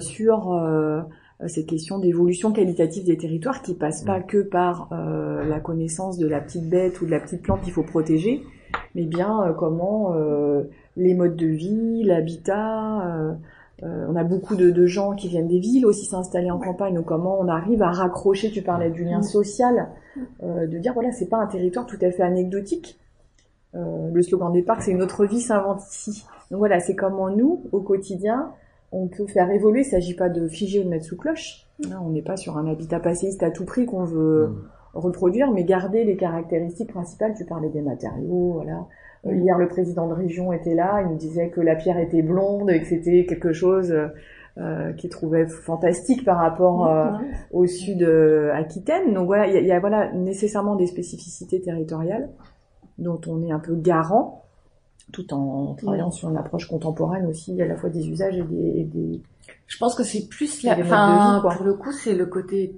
[0.00, 1.06] sur
[1.46, 4.26] ces questions d'évolution qualitative des territoires qui passent pas mm.
[4.26, 7.84] que par la connaissance de la petite bête ou de la petite plante qu'il faut
[7.84, 8.42] protéger,
[8.94, 10.64] mais bien euh, comment euh,
[10.96, 13.06] les modes de vie, l'habitat.
[13.06, 13.34] Euh,
[13.82, 17.38] on a beaucoup de, gens qui viennent des villes aussi s'installer en campagne, donc comment
[17.38, 19.90] on arrive à raccrocher, tu parlais du lien social,
[20.42, 22.98] de dire voilà, c'est pas un territoire tout à fait anecdotique.
[23.74, 26.24] le slogan des parcs, c'est une autre vie s'invente ici.
[26.50, 28.50] Donc voilà, c'est comment nous, au quotidien,
[28.90, 29.82] on peut faire évoluer.
[29.82, 31.68] Il s'agit pas de figer ou de mettre sous cloche.
[32.04, 35.64] on n'est pas sur un habitat passéiste à tout prix qu'on veut, mmh reproduire, mais
[35.64, 37.34] garder les caractéristiques principales.
[37.36, 38.86] Tu parlais des matériaux, voilà.
[39.26, 42.22] Euh, hier, le président de région était là, il nous disait que la pierre était
[42.22, 43.94] blonde et que c'était quelque chose
[44.58, 47.10] euh, qu'il trouvait fantastique par rapport euh,
[47.52, 48.02] au sud
[48.52, 49.14] Aquitaine.
[49.14, 52.28] Donc voilà, il y, a voilà nécessairement des spécificités territoriales
[52.98, 54.44] dont on est un peu garant,
[55.12, 59.22] tout en travaillant sur une approche contemporaine aussi, à la fois des usages et des.
[59.66, 60.78] Je pense que c'est plus la.
[60.78, 62.76] Enfin, pour le coup, c'est le côté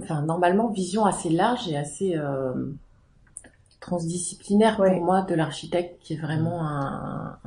[0.00, 2.52] enfin normalement vision assez large et assez euh,
[3.80, 7.38] transdisciplinaire pour moi de l'architecte qui est vraiment un,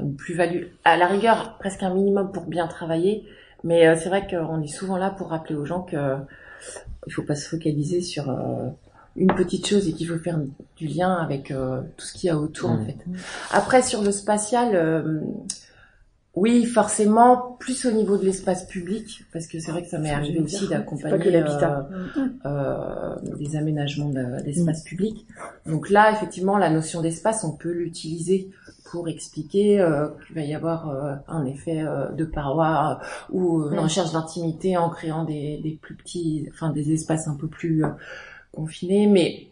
[0.00, 3.24] une plus-value à la rigueur presque un minimum pour bien travailler
[3.64, 6.16] mais euh, c'est vrai qu'on est souvent là pour rappeler aux gens que
[7.06, 8.68] il faut pas se focaliser sur euh,
[9.16, 10.38] une petite chose et qu'il faut faire
[10.76, 12.86] du lien avec tout ce qu'il y a autour en mmh.
[12.86, 12.96] fait.
[13.50, 15.22] Après sur le spatial
[16.34, 20.10] Oui, forcément, plus au niveau de l'espace public, parce que c'est vrai que ça m'est
[20.10, 21.82] arrivé aussi d'accompagner euh,
[22.46, 24.84] euh, des aménagements d'espace mm.
[24.84, 25.26] public.
[25.66, 28.50] Donc là, effectivement, la notion d'espace, on peut l'utiliser
[28.92, 33.76] pour expliquer euh, qu'il va y avoir euh, un effet euh, de paroi ou une
[33.76, 33.78] mm.
[33.78, 37.84] recherche d'intimité en créant des, des, plus petits, enfin des espaces un peu plus
[38.52, 39.48] confinés, mais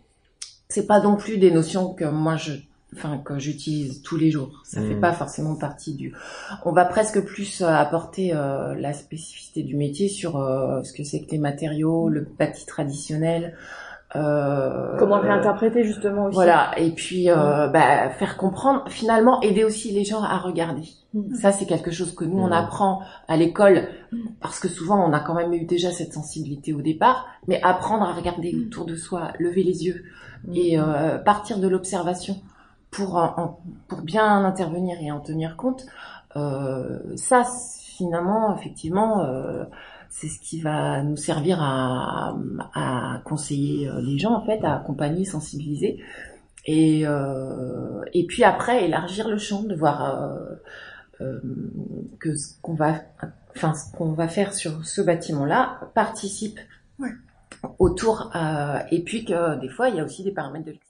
[0.69, 2.53] c'est pas non plus des notions que moi je
[2.96, 4.62] enfin que j'utilise tous les jours.
[4.64, 5.00] Ça fait mmh.
[5.00, 6.14] pas forcément partie du.
[6.64, 11.05] On va presque plus euh, apporter euh, la spécificité du métier sur euh, ce que
[11.05, 13.55] c'est que les matériaux, le bâti traditionnel.
[14.16, 16.35] Euh, Comment le réinterpréter justement aussi.
[16.35, 17.70] Voilà, et puis mmh.
[17.72, 20.88] bah, faire comprendre, finalement aider aussi les gens à regarder.
[21.14, 21.37] Mmh.
[21.37, 23.87] Ça c'est quelque chose que nous on apprend à l'école
[24.40, 28.03] parce que souvent on a quand même eu déjà cette sensibilité au départ, mais apprendre
[28.03, 30.03] à regarder autour de soi, lever les yeux
[30.55, 30.76] et
[31.24, 32.40] partir de l'observation
[32.90, 35.87] pour, pour bien intervenir et en tenir compte,
[36.37, 39.64] euh, ça finalement, effectivement, euh,
[40.09, 42.35] c'est ce qui va nous servir à,
[42.74, 46.03] à, conseiller euh, les gens en fait, à accompagner, sensibiliser,
[46.66, 50.55] et euh, et puis après élargir le champ, de voir euh,
[51.20, 51.40] euh,
[52.18, 52.94] que ce qu'on va,
[53.55, 56.59] enfin ce qu'on va faire sur ce bâtiment-là participe
[56.98, 57.11] ouais.
[57.79, 58.33] autour,
[58.90, 60.89] et puis que des fois il y a aussi des paramètres de l'extérieur.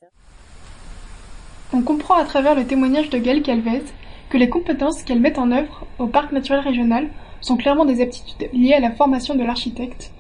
[1.73, 3.85] On comprend à travers le témoignage de Gaëlle Calvez
[4.29, 7.09] que les compétences qu'elle met en œuvre au parc naturel régional
[7.41, 10.11] sont clairement des aptitudes liées à la formation de l'architecte,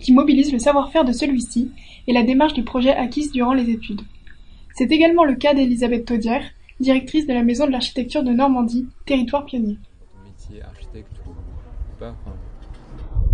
[0.00, 1.70] qui mobilise le savoir-faire de celui-ci
[2.06, 4.00] et la démarche du projet acquise durant les études.
[4.74, 6.44] C'est également le cas d'Elisabeth Taudière,
[6.80, 9.76] directrice de la Maison de l'Architecture de Normandie, territoire pionnier.
[10.24, 11.32] Métier architecte ou
[11.98, 12.14] pas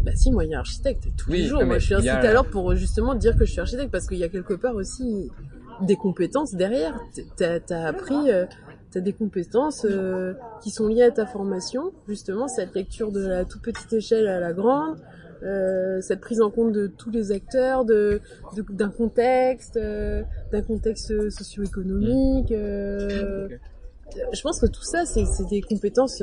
[0.04, 1.64] Bah si, moi il y a architecte tous les jours.
[1.64, 4.18] Moi je suis inscrite à l'heure pour justement dire que je suis architecte parce qu'il
[4.18, 5.30] y a quelque part aussi
[5.82, 7.00] des compétences derrière.
[7.36, 8.46] T'as as appris, euh,
[8.90, 13.44] t'as des compétences euh, qui sont liées à ta formation, justement cette lecture de la
[13.44, 14.98] toute petite échelle à la grande,
[15.42, 18.20] euh, cette prise en compte de tous les acteurs, de
[18.70, 22.52] d'un contexte, euh, d'un contexte socio-économique.
[22.52, 26.22] Je pense que tout ça, c'est des compétences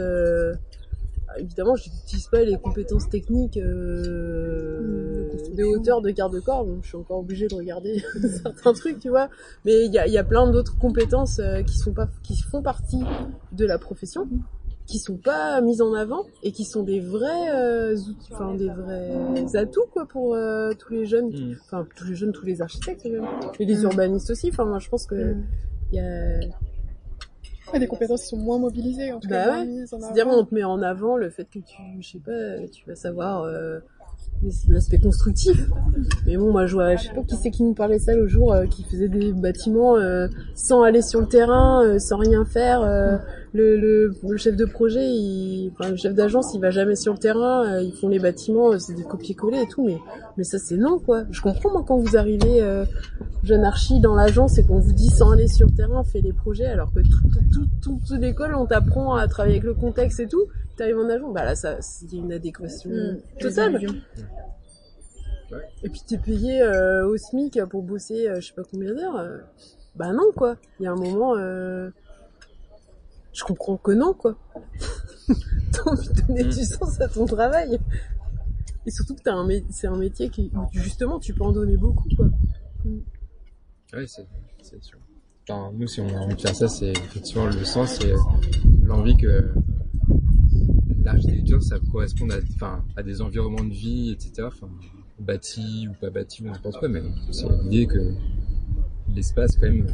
[1.39, 6.97] évidemment, je n'utilise pas les compétences techniques euh, de hauteur de garde-corps, donc je suis
[6.97, 8.02] encore obligée de regarder
[8.43, 9.30] certains trucs, tu vois.
[9.65, 12.62] Mais il y a, y a, plein d'autres compétences euh, qui sont pas, qui font
[12.62, 13.04] partie
[13.52, 14.28] de la profession,
[14.88, 18.69] qui sont pas mises en avant et qui sont des vrais euh, outils, enfin des
[18.69, 21.58] vrais atouts quoi pour euh, tous les jeunes, mm.
[21.65, 23.06] enfin tous les jeunes, tous les architectes
[23.60, 24.50] et les urbanistes aussi.
[24.50, 25.43] Enfin moi je pense que mm.
[25.91, 26.39] il y a
[27.74, 29.64] des compétences qui sont moins mobilisées, en tout bah cas.
[29.64, 29.86] Ouais.
[29.86, 32.96] C'est-à-dire, on te met en avant le fait que tu, je sais pas, tu vas
[32.96, 33.80] savoir euh,
[34.70, 35.58] l'aspect constructif.
[36.26, 38.28] Mais bon, moi, je vois, je sais pas qui c'est qui nous parlait ça le
[38.28, 42.46] jour, euh, qui faisait des bâtiments euh, sans aller sur le terrain, euh, sans rien
[42.46, 42.82] faire.
[43.54, 47.14] Le, le, le, chef de projet, il, enfin, le chef d'agence, il va jamais sur
[47.14, 47.80] le terrain.
[47.80, 49.86] ils font les bâtiments, c'est des copier-coller et tout.
[49.86, 49.98] Mais,
[50.38, 51.24] mais ça, c'est non, quoi.
[51.32, 52.62] Je comprends moi quand vous arrivez
[53.44, 56.34] jeune archi dans l'agence et qu'on vous dit sans aller sur le terrain, fait les
[56.34, 60.20] projets, alors que toute tout, tout, tout l'école, on t'apprend à travailler avec le contexte
[60.20, 60.46] et tout
[60.78, 63.80] t'arrives en agent, bah là, ça, il y a une adéquation mmh, totale.
[65.84, 69.18] Et puis t'es payé euh, au SMIC pour bosser, euh, je sais pas combien d'heures.
[69.18, 69.38] Euh,
[69.96, 70.58] bah non, quoi.
[70.80, 71.90] Il y a un moment, euh,
[73.34, 74.38] je comprends que non, quoi.
[75.72, 76.50] T'as envie de donner mmh.
[76.50, 77.80] du sens à ton travail.
[78.86, 82.08] Et surtout que un c'est un métier qui, où justement, tu peux en donner beaucoup,
[82.16, 82.28] quoi.
[82.86, 83.00] Mmh.
[83.94, 85.00] Oui, c'est sûr.
[85.50, 88.13] Enfin, nous, si on a envie de faire ça, c'est effectivement le sens et
[88.84, 89.54] l'envie que
[91.08, 94.48] l'architecture, ça correspond à, enfin, à des environnements de vie, etc.
[94.48, 94.67] Enfin,
[95.20, 98.13] bâti ou pas bâti, on ne pense pas, mais c'est l'idée que
[99.15, 99.88] l'espace, quand même,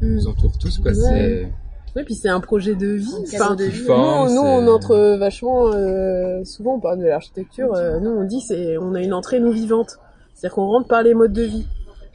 [0.00, 0.26] nous mm.
[0.26, 0.94] entoure tous, quoi.
[0.94, 1.50] C'est...
[1.96, 3.14] Oui, puis c'est un projet de vie.
[3.34, 3.84] Enfin, de vie.
[3.88, 8.40] nous, nous, on entre vachement, euh, souvent on parle de l'architecture, euh, nous on dit
[8.40, 9.98] c'est, on a une entrée nous vivante.
[10.34, 11.66] C'est-à-dire qu'on rentre par les modes de vie.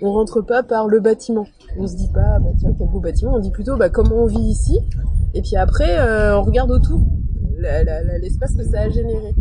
[0.01, 1.45] On rentre pas par le bâtiment.
[1.77, 3.33] On se dit pas, bah tiens, quel beau bâtiment.
[3.35, 4.79] On dit plutôt, bah comment on vit ici.
[5.33, 7.01] Et puis après, euh, on regarde autour
[7.57, 9.33] l'espace que ça a généré.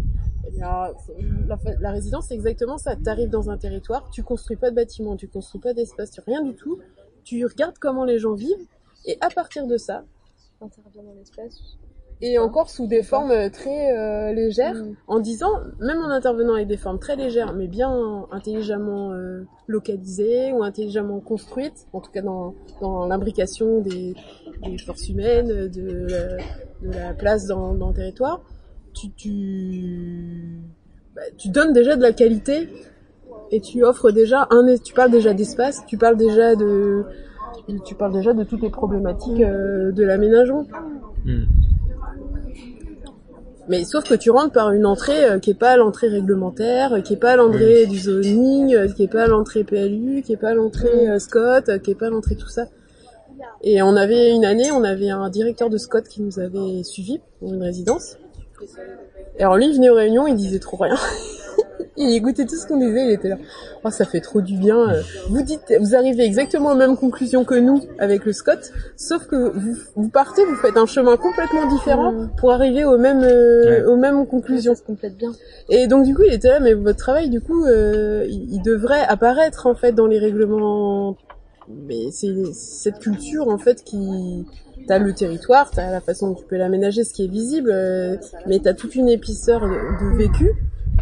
[0.59, 2.95] La, résidence, c'est exactement ça.
[2.95, 6.21] Tu arrives dans un territoire, tu construis pas de bâtiment, tu construis pas d'espace, tu
[6.21, 6.79] rien du tout.
[7.25, 8.67] Tu regardes comment les gens vivent,
[9.07, 10.05] et à partir de ça,
[10.61, 10.69] dans
[11.19, 11.77] l'espace,
[12.23, 14.95] et encore sous des formes euh, très euh, légères, mm.
[15.09, 20.53] en disant, même en intervenant avec des formes très légères, mais bien intelligemment euh, localisées
[20.53, 24.15] ou intelligemment construites, en tout cas dans, dans l'imbrication des,
[24.65, 26.37] des, forces humaines, de la,
[26.89, 28.41] de la place dans, dans, le territoire,
[28.95, 30.61] tu, tu,
[31.17, 32.69] bah, tu donnes déjà de la qualité
[33.51, 37.05] et tu offres déjà un, tu parles déjà d'espace, tu parles déjà de,
[37.85, 40.67] tu parles déjà de toutes les problématiques de l'aménagement.
[41.25, 41.72] Mm.
[43.73, 47.01] Mais sauf que tu rentres par une entrée euh, qui est pas l'entrée réglementaire, euh,
[47.01, 50.53] qui est pas l'entrée du zoning, euh, qui est pas l'entrée PLU, qui est pas
[50.53, 52.67] l'entrée Scott, qui est pas l'entrée tout ça.
[53.63, 57.23] Et on avait une année, on avait un directeur de Scott qui nous avait suivi
[57.41, 58.19] pour une résidence.
[59.39, 60.99] Et alors lui, il venait aux réunions, il disait trop rien.
[61.97, 63.39] il écoutait tout ce qu'on disait, il était là.
[63.85, 64.79] Oh, ça fait trop du bien.
[64.79, 65.03] Euh.
[65.29, 69.51] Vous dites, vous arrivez exactement aux mêmes conclusions que nous avec le Scott, sauf que
[69.51, 73.97] vous, vous partez, vous faites un chemin complètement différent pour arriver aux mêmes, euh, aux
[73.97, 74.75] mêmes conclusions.
[74.75, 75.33] Ça complète bien.
[75.69, 79.03] Et donc du coup, il était là, mais votre travail, du coup, euh, il devrait
[79.03, 81.17] apparaître en fait dans les règlements.
[81.69, 84.45] Mais c'est cette culture en fait qui
[84.89, 88.17] T'as le territoire, t'as la façon dont tu peux l'aménager, ce qui est visible, euh,
[88.47, 90.51] mais t'as toute une épaisseur de, de vécu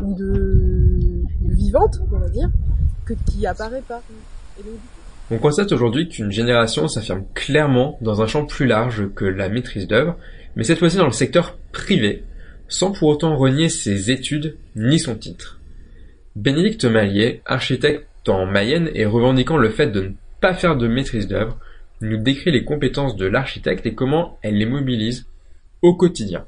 [0.01, 2.49] ou de, vivante, on va dire,
[3.27, 4.03] qui apparaît pas.
[5.31, 9.87] On constate aujourd'hui qu'une génération s'affirme clairement dans un champ plus large que la maîtrise
[9.87, 10.17] d'œuvre,
[10.57, 12.25] mais cette fois-ci dans le secteur privé,
[12.69, 15.61] sans pour autant renier ses études ni son titre.
[16.37, 21.29] Bénédicte Mallier, architecte en Mayenne et revendiquant le fait de ne pas faire de maîtrise
[21.29, 21.59] d'œuvre,
[22.01, 25.27] nous décrit les compétences de l'architecte et comment elle les mobilise
[25.83, 26.45] au quotidien.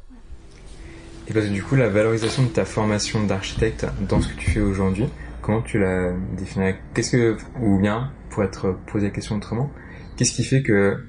[1.32, 4.60] Parce que du coup, la valorisation de ta formation d'architecte dans ce que tu fais
[4.60, 5.06] aujourd'hui,
[5.40, 6.78] comment tu la définirais?
[6.94, 9.70] Qu'est-ce que, ou bien, pour être posé la question autrement,
[10.16, 11.04] qu'est-ce qui fait que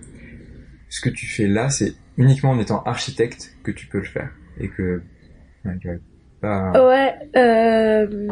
[0.89, 4.29] ce que tu fais là, c'est uniquement en étant architecte que tu peux le faire
[4.59, 5.01] et que
[5.65, 5.99] ouais,
[6.43, 8.27] ouais euh,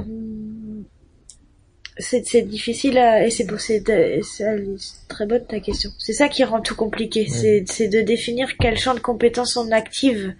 [1.97, 5.89] c'est difficile à, et c'est c'est très bonne ta question.
[5.97, 7.27] C'est ça qui rend tout compliqué.
[7.27, 10.33] C'est c'est de définir quel champ de compétences on active.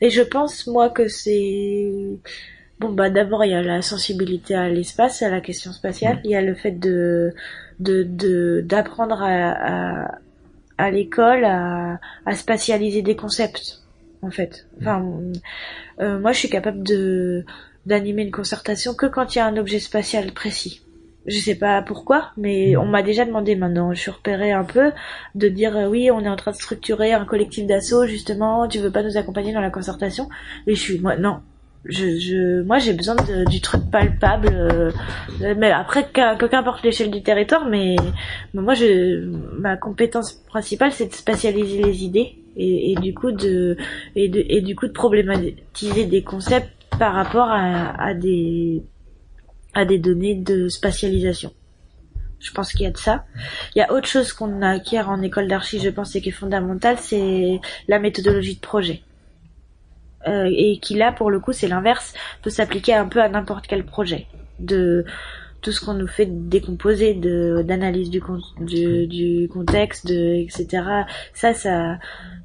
[0.00, 1.90] Et je pense moi que c'est
[2.78, 6.20] bon bah d'abord il y a la sensibilité à l'espace, à la question spatiale.
[6.24, 7.32] Il y a le fait de
[7.80, 10.18] de d'apprendre à, à,
[10.78, 13.80] à l'école à, à spatialiser des concepts
[14.20, 14.66] en fait.
[14.80, 15.04] Enfin,
[16.00, 17.44] euh, moi je suis capable de
[17.86, 20.82] d'animer une concertation que quand il y a un objet spatial précis.
[21.26, 24.90] Je sais pas pourquoi, mais on m'a déjà demandé maintenant, je suis repérée un peu,
[25.36, 28.78] de dire euh, oui, on est en train de structurer un collectif d'assaut, justement, tu
[28.78, 30.28] veux pas nous accompagner dans la concertation?
[30.66, 31.38] Et je suis, moi, non,
[31.84, 34.48] je, je, moi j'ai besoin de, du truc palpable.
[34.52, 34.90] Euh,
[35.56, 37.94] mais après, qu'importe l'échelle du territoire, mais,
[38.52, 39.24] moi, je,
[39.58, 43.76] ma compétence principale, c'est de spatialiser les idées et, et du coup de,
[44.16, 48.82] et, de, et du coup de problématiser des concepts par rapport à, des
[49.74, 51.52] à des données de spatialisation.
[52.40, 53.24] Je pense qu'il y a de ça.
[53.74, 56.32] Il y a autre chose qu'on acquiert en école d'archi, je pense, et qui est
[56.32, 59.02] fondamentale, c'est la méthodologie de projet.
[60.26, 63.66] Euh, et qui là, pour le coup, c'est l'inverse, peut s'appliquer un peu à n'importe
[63.66, 64.26] quel projet.
[64.58, 65.04] De
[65.62, 68.20] tout ce qu'on nous fait décomposer, de d'analyse du,
[68.60, 70.66] du, du contexte, de etc.
[71.32, 71.98] Ça, ça,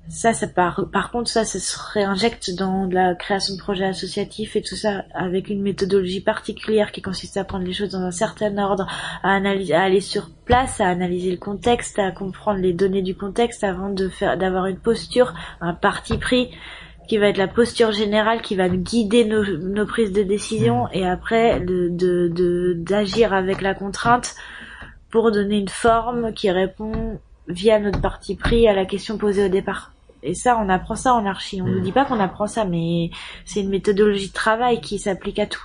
[0.07, 4.55] ça, ça par, par contre, ça, ça se réinjecte dans la création de projets associatifs
[4.55, 8.11] et tout ça avec une méthodologie particulière qui consiste à prendre les choses dans un
[8.11, 8.87] certain ordre,
[9.23, 13.15] à analyser, à aller sur place, à analyser le contexte, à comprendre les données du
[13.15, 16.51] contexte avant de faire, d'avoir une posture, un parti pris
[17.07, 20.89] qui va être la posture générale qui va guider nos, nos prises de décision mmh.
[20.93, 24.35] et après de, de, d'agir avec la contrainte
[25.09, 29.49] pour donner une forme qui répond via notre parti pris à la question posée au
[29.49, 29.93] départ.
[30.23, 31.61] Et ça, on apprend ça en archi.
[31.61, 33.11] On ne dit pas qu'on apprend ça, mais
[33.45, 35.63] c'est une méthodologie de travail qui s'applique à tout.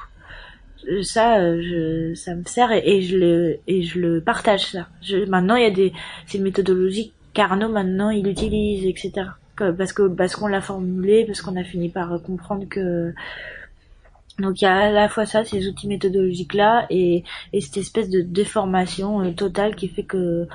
[1.03, 4.89] Ça, euh, je, ça me sert et, je le et je le partage ça.
[5.01, 5.93] Je, maintenant, il y a des,
[6.27, 9.31] c'est une méthodologie qu'Arnaud maintenant il utilise, etc.
[9.57, 13.13] Parce que parce qu'on l'a formulé, parce qu'on a fini par comprendre que
[14.39, 17.77] donc il y a à la fois ça, ces outils méthodologiques là, et, et cette
[17.77, 20.49] espèce de déformation euh, totale qui fait que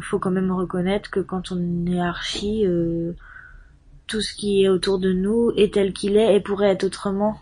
[0.00, 3.12] faut quand même reconnaître que quand on est archi, euh,
[4.06, 7.38] tout ce qui est autour de nous est tel qu'il est et pourrait être autrement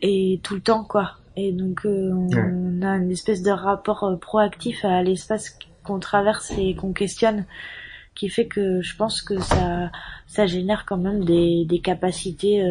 [0.00, 1.12] et tout le temps quoi.
[1.36, 6.52] Et donc euh, on, a une espèce de rapport euh, proactif à l'espace qu'on traverse
[6.58, 7.46] et qu'on questionne
[8.14, 9.90] qui fait que je pense que ça
[10.26, 12.62] ça génère quand même des, des capacités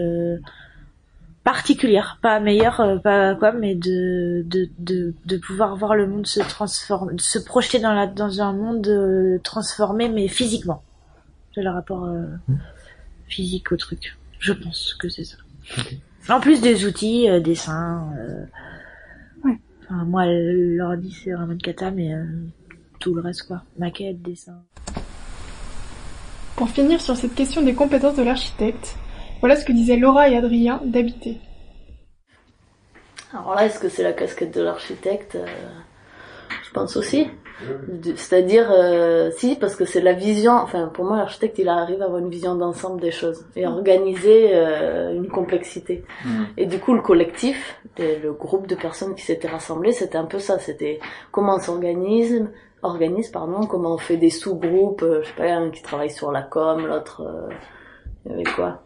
[1.44, 6.28] particulière, pas meilleure, euh, pas quoi, mais de, de, de, de, pouvoir voir le monde
[6.28, 10.84] se transformer, se projeter dans, la, dans un monde euh, transformé, mais physiquement.
[11.54, 12.26] C'est le rapport euh,
[13.28, 14.18] physique au truc.
[14.40, 15.38] Je pense que c'est ça.
[16.30, 18.08] En plus des outils, dessins.
[19.44, 19.60] Ouais.
[19.84, 22.14] Enfin, moi, l'ordi c'est vraiment de cata, mais
[23.00, 23.64] tout le reste quoi.
[23.78, 24.62] Maquette, dessin.
[26.62, 28.96] Pour finir sur cette question des compétences de l'architecte,
[29.40, 31.40] voilà ce que disaient Laura et Adrien d'Habiter.
[33.34, 35.48] Alors là, est-ce que c'est la casquette de l'architecte euh,
[36.64, 37.28] Je pense aussi.
[38.16, 42.06] C'est-à-dire, euh, si, parce que c'est la vision, enfin pour moi l'architecte il arrive à
[42.06, 43.72] avoir une vision d'ensemble des choses et Mm.
[43.72, 46.04] organiser euh, une complexité.
[46.24, 46.44] Mm.
[46.58, 50.26] Et du coup le collectif, et le groupe de personnes qui s'étaient rassemblées, c'était un
[50.26, 51.00] peu ça, c'était
[51.32, 52.46] comment on s'organise,
[52.84, 56.32] organise pardon, comment on fait des sous-groupes, euh, je sais pas, un qui travaille sur
[56.32, 57.50] la com, l'autre, euh,
[58.26, 58.82] il y avait quoi?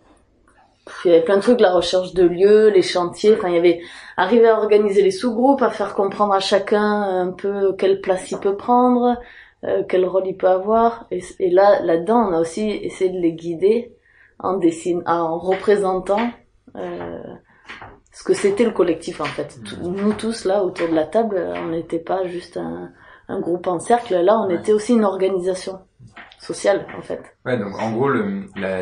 [1.03, 3.57] Il y avait plein de trucs, la recherche de lieux, les chantiers, enfin il y
[3.57, 3.81] avait
[4.17, 8.37] arriver à organiser les sous-groupes, à faire comprendre à chacun un peu quelle place il
[8.37, 9.17] peut prendre,
[9.63, 11.07] euh, quel rôle il peut avoir.
[11.09, 13.95] Et, et là, là-dedans, on a aussi essayé de les guider
[14.37, 16.29] en dessin, en représentant
[16.75, 17.23] euh,
[18.11, 19.57] ce que c'était le collectif en fait.
[19.65, 22.91] Tout- nous tous là autour de la table, on n'était pas juste un,
[23.27, 24.15] un groupe en cercle.
[24.15, 25.79] Là, on était aussi une organisation
[26.39, 27.21] sociale en fait.
[27.45, 28.09] Ouais, donc en gros,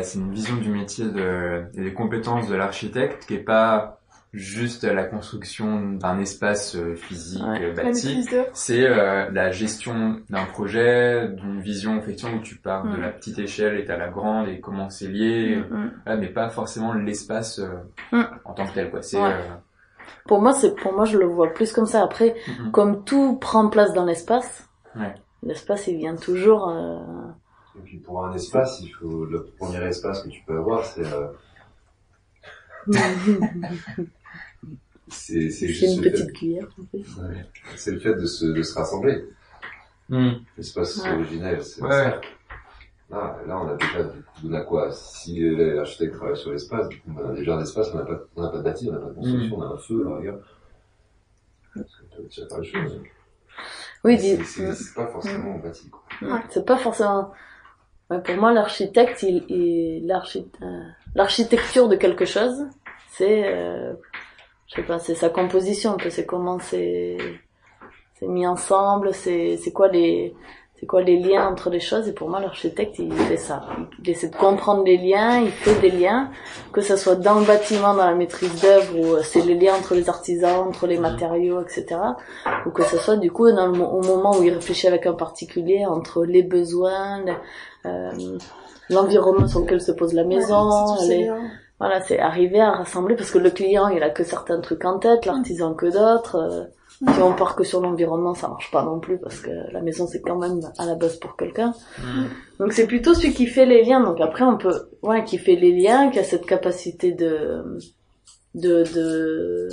[0.02, 4.00] c'est une vision du métier de, et des compétences de l'architecte qui est pas
[4.34, 7.66] juste la construction d'un espace euh, physique Ouais.
[7.66, 12.96] euh, bâti, c'est euh, la gestion d'un projet, d'une vision effectivement où tu pars de
[12.96, 13.00] Mm.
[13.00, 15.90] la petite échelle et à la grande et comment c'est lié, Mm, mm.
[16.08, 17.68] Ouais, mais pas forcément l'espace euh,
[18.10, 18.24] Mm.
[18.44, 19.02] en tant que tel quoi.
[19.02, 19.30] C'est Ouais.
[20.26, 22.02] Pour moi, c'est pour moi, je le vois plus comme ça.
[22.02, 22.70] Après, Mhm.
[22.72, 25.14] comme tout prend place dans l'espace, ouais.
[25.42, 26.68] l'espace il vient toujours.
[26.68, 26.98] euh,
[27.76, 31.04] Et puis pour un espace, il faut le premier espace que tu peux avoir, c'est
[31.04, 31.26] euh,
[35.08, 36.66] c'est juste une le petite fait- cuillère.
[36.80, 37.20] en fait.
[37.22, 37.46] Ouais.
[37.76, 39.24] C'est le fait de se de se rassembler.
[40.08, 40.32] Mm.
[40.56, 41.12] L'espace Ouais.
[41.12, 42.20] originel, c'est Ouais.
[43.10, 43.36] Ça.
[43.46, 47.00] Là, on a déjà, du coup, on a quoi Si l'architecte travaille sur l'espace, du
[47.00, 48.92] coup, on a déjà un espace, on n'a pas, on n'a pas de bâti, on
[48.92, 49.60] n'a pas de construction, Mm.
[49.60, 50.42] on a un feu, là, regarde.
[51.74, 53.00] Faire les choses.
[54.04, 56.02] Oui, C'est- c'est c'est pas forcément bâti, quoi.
[56.22, 57.32] Ouais, C'est pas forcément.
[58.10, 60.82] Ouais, pour moi, l'architecte, il, il euh,
[61.14, 62.66] l'architecture de quelque chose,
[63.08, 63.94] c'est, euh,
[64.66, 67.16] je sais pas, c'est sa composition, c'est comment c'est,
[68.18, 70.34] c'est mis ensemble, c'est, c'est quoi les,
[70.84, 72.06] c'est quoi les liens entre les choses?
[72.08, 73.62] Et pour moi, l'architecte, il fait ça.
[74.02, 76.28] Il essaie de comprendre les liens, il fait des liens,
[76.74, 79.74] que ça soit dans le bâtiment, dans la maîtrise d'œuvre, ou euh, c'est les liens
[79.76, 81.86] entre les artisans, entre les matériaux, etc.
[82.66, 85.06] Ou que ce soit du coup dans le, mo- au moment où il réfléchit avec
[85.06, 87.24] un particulier entre les besoins,
[87.86, 88.10] euh,
[88.90, 90.96] l'environnement sur lequel se pose la maison.
[91.08, 91.24] les-
[91.80, 94.98] voilà, c'est arriver à rassembler parce que le client il a que certains trucs en
[94.98, 96.68] tête, l'artisan que d'autres.
[96.98, 100.06] Si on part que sur l'environnement, ça marche pas non plus parce que la maison
[100.06, 101.74] c'est quand même à la base pour quelqu'un.
[102.58, 104.00] Donc c'est plutôt celui qui fait les liens.
[104.00, 107.78] Donc après on peut, ouais, qui fait les liens, qui a cette capacité de,
[108.54, 109.68] de, de,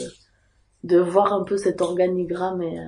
[0.84, 2.84] de voir un peu cet organigramme et, euh,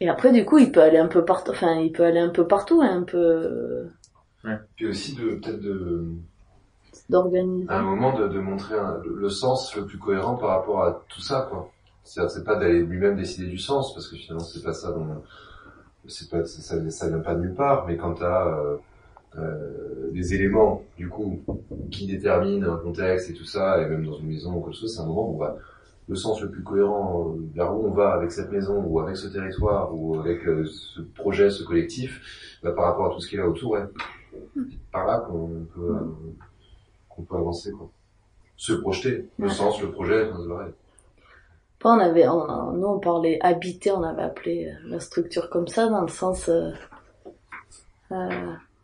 [0.00, 1.50] et après du coup il peut aller un peu partout.
[1.52, 3.86] Enfin il peut aller un peu partout, hein, un peu
[4.76, 6.06] Puis aussi de, peut-être de,
[7.08, 7.68] d'organiser.
[7.68, 10.82] à un moment de, de montrer un- le, le sens le plus cohérent par rapport
[10.84, 11.70] à tout ça, quoi.
[12.04, 15.22] C'est-à-dire, c'est pas d'aller lui-même décider du sens, parce que finalement, c'est pas ça dont,
[16.06, 18.76] c'est pas, ça, ça, vient pas de nulle part, mais quand t'as, euh,
[19.38, 21.40] euh, des éléments, du coup,
[21.90, 24.94] qui déterminent un contexte et tout ça, et même dans une maison ou quelque chose,
[24.94, 25.56] c'est un moment où bah,
[26.08, 29.16] le sens le plus cohérent euh, vers où on va avec cette maison, ou avec
[29.16, 33.28] ce territoire, ou avec euh, ce projet, ce collectif, bah, par rapport à tout ce
[33.28, 33.84] qui est là autour, ouais.
[34.54, 36.34] C'est par là qu'on peut, euh,
[37.08, 37.88] qu'on peut avancer, quoi.
[38.56, 39.28] Se projeter.
[39.38, 40.72] Le sens, le projet, c'est pareil.
[41.84, 45.88] On avait, on, nous on parlait habiter, on avait appelé euh, la structure comme ça,
[45.88, 46.70] dans le sens, euh,
[48.12, 48.28] euh,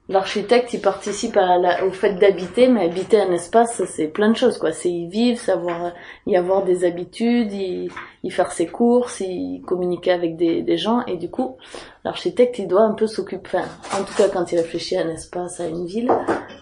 [0.09, 4.37] l'architecte il participe à la- au fait d'habiter, mais habiter un espace c'est plein de
[4.37, 4.73] choses quoi.
[4.73, 5.93] C'est y vivre, savoir
[6.27, 7.91] y avoir des habitudes, y,
[8.23, 11.57] y faire ses courses, y communiquer avec des, des gens, et du coup
[12.05, 13.65] l'architecte il doit un peu s'occuper, enfin,
[14.01, 16.11] en tout cas quand il réfléchit à un espace, à une ville,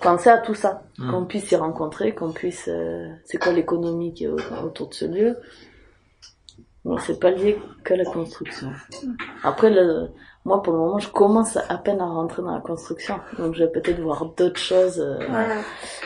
[0.02, 1.10] penser à tout ça, Mm.
[1.10, 4.94] qu'on puisse s'y rencontrer, qu'on puisse, euh, c'est quoi l'économie qui est au- autour de
[4.94, 5.36] ce lieu.
[6.84, 8.68] Bon, c'est pas lié qu'à la construction.
[9.42, 10.08] Après, le,
[10.44, 13.20] moi, pour le moment, je commence à peine à rentrer dans la construction.
[13.38, 15.18] Donc, je vais peut-être voir d'autres choses euh,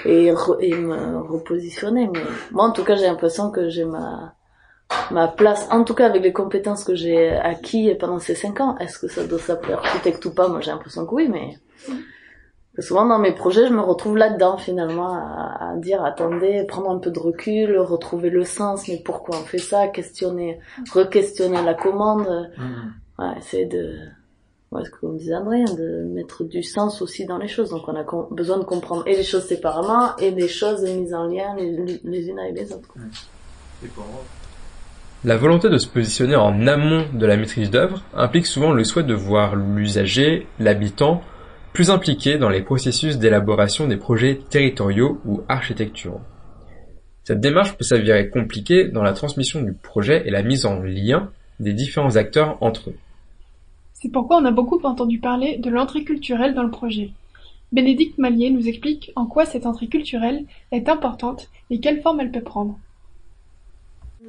[0.04, 2.08] et, re- et me repositionner.
[2.12, 2.20] Mais
[2.52, 4.34] moi, en tout cas, j'ai l'impression que j'ai ma,
[5.10, 8.76] ma place, en tout cas avec les compétences que j'ai acquis pendant ces cinq ans.
[8.78, 10.46] Est-ce que ça doit s'appeler architecte ou pas?
[10.46, 11.56] Moi, j'ai l'impression que oui, mais
[12.80, 16.98] souvent dans mes projets, je me retrouve là-dedans finalement à, à dire attendez, prendre un
[16.98, 20.58] peu de recul, retrouver le sens, mais pourquoi on fait ça, questionner,
[20.92, 22.50] re-questionner la commande,
[23.18, 23.96] ouais, essayer de,
[24.72, 27.70] ouais, ce que vous me disait Adrien, de mettre du sens aussi dans les choses.
[27.70, 31.14] Donc on a com- besoin de comprendre et les choses séparément et les choses mises
[31.14, 32.88] en lien les, les unes avec les autres.
[32.88, 33.02] quoi.
[35.24, 39.02] La volonté de se positionner en amont de la maîtrise d'œuvre implique souvent le souhait
[39.02, 41.22] de voir l'usager, l'habitant,
[41.72, 46.20] plus impliqué dans les processus d'élaboration des projets territoriaux ou architecturaux.
[47.24, 51.30] Cette démarche peut s'avérer compliquée dans la transmission du projet et la mise en lien
[51.60, 52.96] des différents acteurs entre eux.
[53.92, 57.10] C'est pourquoi on a beaucoup entendu parler de l'entrée culturelle dans le projet.
[57.72, 62.30] Bénédicte Mallier nous explique en quoi cette entrée culturelle est importante et quelle forme elle
[62.30, 62.78] peut prendre.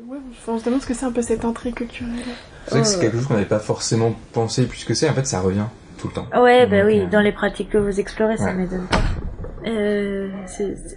[0.08, 0.18] Ouais,
[0.48, 2.14] on se demande ce que c'est un peu cette entrée culturelle.
[2.66, 5.26] C'est vrai que c'est quelque chose qu'on n'avait pas forcément pensé puisque c'est, en fait
[5.26, 5.68] ça revient
[6.00, 6.28] tout le temps.
[6.42, 9.00] Ouais, bah oui, dans les pratiques que vous explorez, ça m'étonne pas.
[9.68, 10.30] Euh,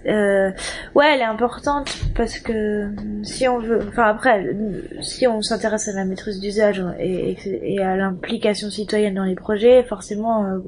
[0.05, 0.51] euh,
[0.95, 2.89] ouais, elle est importante parce que
[3.21, 4.55] si on veut, enfin après,
[5.01, 9.83] si on s'intéresse à la maîtrise d'usage et, et, à l'implication citoyenne dans les projets,
[9.83, 10.59] forcément, euh,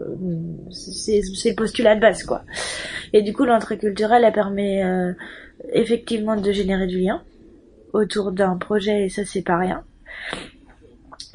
[0.71, 2.43] c'est le postulat de base, quoi.
[3.13, 5.13] Et du coup, l'entrée culturelle, elle permet euh,
[5.71, 7.23] effectivement de générer du lien
[7.93, 9.85] autour d'un projet, et ça, c'est pas rien.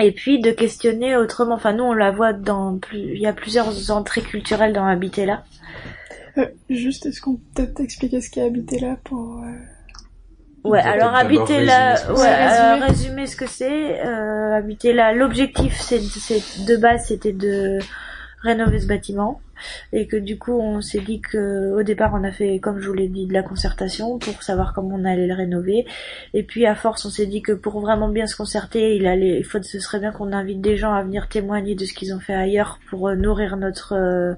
[0.00, 1.54] Et puis de questionner autrement.
[1.54, 5.26] Enfin, nous, on la voit dans plus, il y a plusieurs entrées culturelles dans Habiter
[5.26, 5.44] là.
[6.38, 9.42] Euh, juste, est-ce qu'on peut peut-être expliquer ce qu'est Habiter là pour.
[9.42, 13.26] Euh, ouais, alors habiter là, ouais, résumer.
[13.26, 14.00] ce que c'est.
[14.04, 17.78] Euh, habiter là, l'objectif, c'est de base, c'était de
[18.42, 19.40] rénover ce bâtiment
[19.92, 22.88] et que du coup on s'est dit que au départ on a fait comme je
[22.88, 25.86] vous l'ai dit de la concertation pour savoir comment on allait le rénover.
[26.34, 29.38] Et puis à force on s'est dit que pour vraiment bien se concerter il allait
[29.38, 32.14] il faut ce serait bien qu'on invite des gens à venir témoigner de ce qu'ils
[32.14, 34.34] ont fait ailleurs pour euh, nourrir notre euh,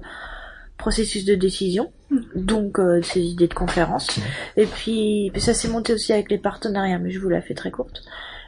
[0.77, 1.91] processus de décision.
[2.13, 2.45] Mm.
[2.45, 4.19] donc euh, ces idées de conférence.
[4.57, 7.71] Et puis, ça s'est monté aussi avec les partenariats mais je vous la fais très
[7.71, 8.03] courte.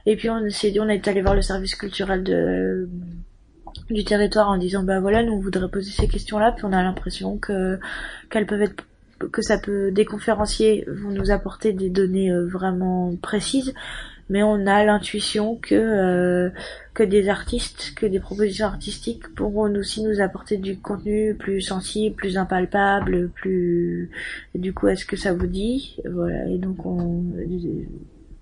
[0.06, 2.88] Et puis on s'est dit on est allé voir le service culturel de
[3.90, 6.72] du territoire en disant bah voilà nous on voudrait poser ces questions là puis on
[6.72, 7.80] a l'impression que
[8.30, 8.84] qu'elles peuvent être
[9.20, 13.74] que ça peut des conférenciers vont nous apporter des données euh, vraiment précises.
[14.28, 16.50] Mais on a l'intuition que euh,
[16.96, 22.16] que des artistes que des propositions artistiques pourront aussi nous apporter du contenu plus sensible
[22.16, 24.10] plus impalpable plus
[24.56, 25.98] du coup est-ce que ça vous dit.
[26.10, 26.48] Voilà.
[26.48, 27.24] Et donc on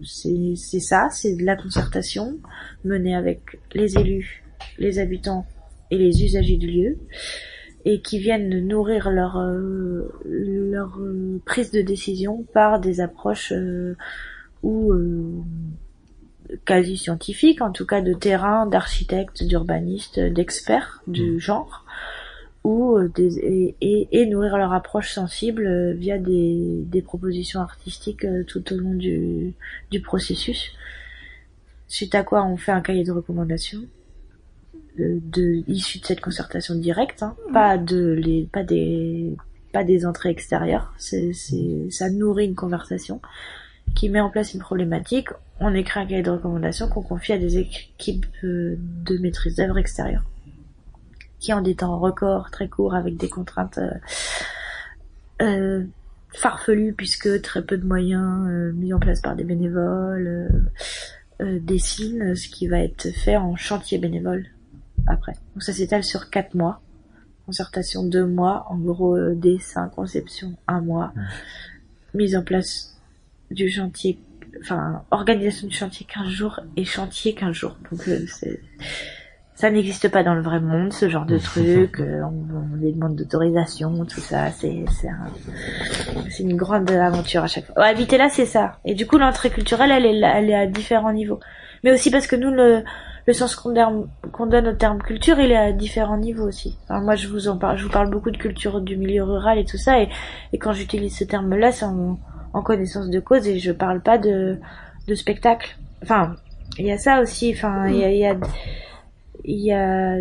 [0.05, 2.37] c'est c'est ça c'est de la concertation
[2.85, 4.42] menée avec les élus
[4.77, 5.45] les habitants
[5.91, 6.97] et les usagers du lieu
[7.85, 13.95] et qui viennent nourrir leur euh, leur euh, prise de décision par des approches euh,
[14.61, 14.93] ou
[16.63, 21.39] quasi scientifiques, en tout cas de terrain, d'architectes, d'urbanistes, d'experts du mmh.
[21.39, 21.85] genre,
[22.63, 28.77] ou des, et, et, nourrir leur approche sensible via des, des propositions artistiques tout au
[28.77, 29.53] long du,
[29.91, 30.71] du processus.
[31.89, 33.83] Suite à quoi on fait un cahier de recommandations
[34.97, 39.35] de, issus de cette concertation directe, hein, pas de les, pas des,
[39.71, 40.93] pas des entrées extérieures.
[40.97, 43.21] C'est, c'est, ça nourrit une conversation
[43.95, 45.29] qui met en place une problématique.
[45.59, 49.77] On écrit un cahier de recommandations qu'on confie à des équipes euh, de maîtrise d'œuvre
[49.77, 50.23] extérieure,
[51.39, 53.91] qui en des temps records très courts avec des contraintes euh,
[55.41, 55.83] euh,
[56.29, 60.69] farfelues puisque très peu de moyens euh, mis en place par des bénévoles.
[61.39, 64.45] dessinent ce qui va être fait en chantier bénévole
[65.07, 65.33] après.
[65.53, 66.81] Donc ça s'étale sur quatre mois.
[67.45, 71.11] Concertation deux mois, en gros euh, dessin, conception un mois,
[72.13, 72.97] mise en place
[73.51, 74.17] du chantier,
[74.61, 77.77] enfin organisation du chantier 15 jours et chantier 15 jours.
[77.91, 78.25] Donc euh,
[79.55, 81.99] ça n'existe pas dans le vrai monde, ce genre de truc.
[81.99, 84.49] Euh, on, on les demande d'autorisation, tout ça.
[84.51, 85.27] C'est c'est un,
[86.39, 87.83] une grande aventure à chaque fois.
[87.83, 88.79] habiter là, c'est ça.
[88.85, 91.39] Et du coup, l'entrée culturelle, elle est, elle est à différents niveaux.
[91.83, 92.83] Mais aussi parce que nous, le,
[93.25, 96.77] le sens qu'on donne au terme culture, il est à différents niveaux aussi.
[96.89, 99.65] moi, je vous en parle, je vous parle beaucoup de culture du milieu rural et
[99.65, 100.09] tout ça, et,
[100.51, 102.19] et quand j'utilise ce terme-là, c'est en,
[102.53, 104.59] en, connaissance de cause, et je parle pas de,
[105.07, 105.77] de spectacle.
[106.01, 106.35] Enfin,
[106.77, 107.53] il y a ça aussi.
[107.55, 108.35] Enfin, il y a, il y a,
[109.45, 110.17] il y a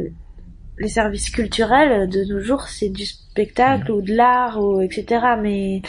[0.78, 5.07] les services culturels de nos jours, c'est du spectacle ou de l'art ou etc.
[5.40, 5.82] Mais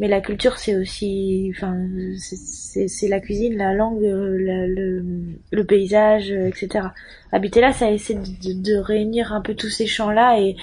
[0.00, 1.76] mais la culture c'est aussi enfin
[2.18, 5.02] c'est la cuisine la langue le,
[5.50, 6.86] le, paysage etc
[7.32, 10.56] habiter là ça essaie de, de, réunir un peu tous ces champs là et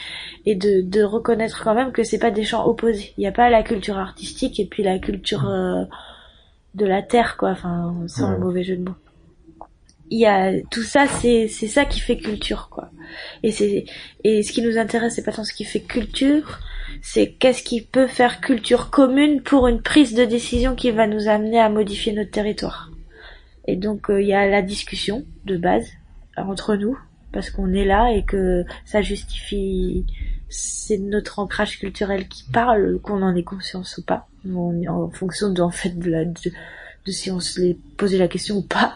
[0.46, 3.14] et de, de reconnaître quand même que c'est pas des champs opposés.
[3.18, 5.84] Il n'y a pas la culture artistique et puis la culture euh,
[6.76, 7.52] de la terre quoi.
[7.52, 8.96] Enfin sans le mauvais jeu de mots.
[10.12, 12.92] Il y a tout ça c'est c'est ça qui fait culture quoi.
[13.42, 13.86] Et c'est
[14.24, 16.60] et ce qui nous intéresse c'est pas tant ce qui fait culture
[17.02, 21.28] c'est qu'est-ce qui peut faire culture commune pour une prise de décision qui va nous
[21.28, 22.92] amener à modifier notre territoire.
[23.66, 25.90] Et donc euh, il y a la discussion de base
[26.38, 26.98] entre nous
[27.32, 30.06] parce qu'on est là et que ça justifie
[30.50, 35.62] c'est notre ancrage culturel qui parle qu'on en ait conscience ou pas en fonction de
[35.72, 36.32] fait de,
[37.12, 38.96] si on se l'est posé la question ou pas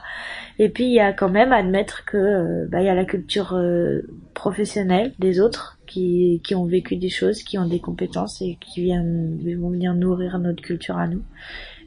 [0.60, 2.94] et puis il y a quand même à admettre que euh, bah, il y a
[2.94, 4.02] la culture euh,
[4.34, 8.84] professionnelle des autres qui, qui ont vécu des choses, qui ont des compétences et qui
[8.84, 11.24] viennent, vont venir nourrir notre culture à nous.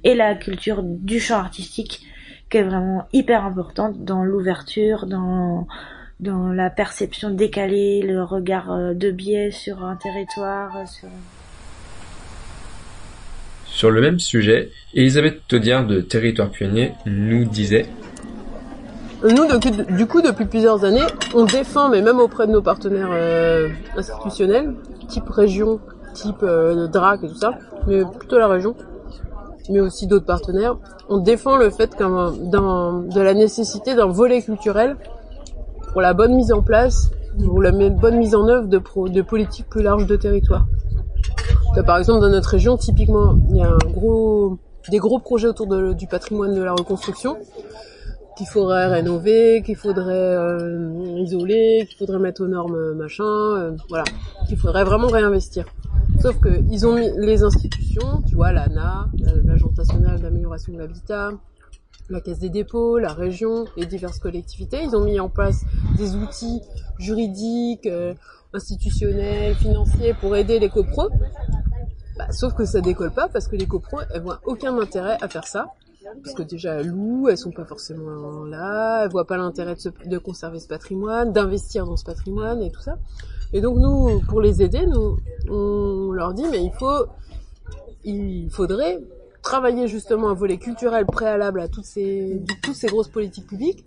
[0.04, 2.06] Et la culture du champ artistique
[2.50, 5.68] qui est vraiment hyper importante dans l'ouverture, dans
[6.20, 11.08] dans la perception décalée, le regard de biais sur un territoire, sur
[13.72, 17.86] sur le même sujet, Elisabeth Taudière de Territoire Pionnier nous disait
[19.24, 19.46] nous,
[19.96, 24.74] du coup, depuis plusieurs années, on défend, mais même auprès de nos partenaires euh, institutionnels,
[25.08, 25.78] type région,
[26.12, 27.52] type euh, DRAC et tout ça,
[27.86, 28.74] mais plutôt la région,
[29.70, 30.76] mais aussi d'autres partenaires,
[31.08, 34.96] on défend le fait de la nécessité d'un volet culturel
[35.92, 39.68] pour la bonne mise en place, pour la bonne mise en œuvre de, de politiques
[39.68, 40.66] plus larges de territoire
[41.80, 44.58] par exemple, dans notre région, typiquement, il y a un gros,
[44.90, 47.36] des gros projets autour du patrimoine de la reconstruction
[48.36, 53.76] qu'il faudrait rénover, qu'il faudrait euh, isoler, qu'il faudrait mettre aux normes euh, machin, euh,
[53.88, 54.04] voilà,
[54.48, 55.66] qu'il faudrait vraiment réinvestir.
[56.20, 59.08] Sauf que ils ont mis les institutions, tu vois, l'ANA,
[59.44, 61.32] l'Agence nationale d'amélioration de l'habitat,
[62.08, 65.64] la Caisse des dépôts, la région et diverses collectivités, ils ont mis en place
[65.96, 66.60] des outils
[66.98, 67.88] juridiques,
[68.54, 71.10] institutionnels, financiers pour aider les copros.
[72.18, 75.28] Bah, sauf que ça décolle pas parce que les copros, elles voient aucun intérêt à
[75.28, 75.66] faire ça.
[76.22, 80.08] Parce que déjà, elles louent, elles sont pas forcément là, elles voient pas l'intérêt de,
[80.08, 82.98] de conserver ce patrimoine, d'investir dans ce patrimoine et tout ça.
[83.52, 87.06] Et donc nous, pour les aider, nous, on leur dit, mais il faut,
[88.04, 89.00] il faudrait
[89.42, 93.84] travailler justement un volet culturel préalable à toutes ces, toutes ces grosses politiques publiques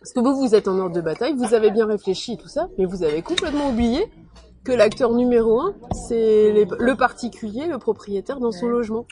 [0.00, 2.68] parce que vous, vous êtes en ordre de bataille, vous avez bien réfléchi tout ça,
[2.78, 4.06] mais vous avez complètement oublié
[4.64, 5.74] que l'acteur numéro un,
[6.08, 9.06] c'est le particulier, le propriétaire dans son logement.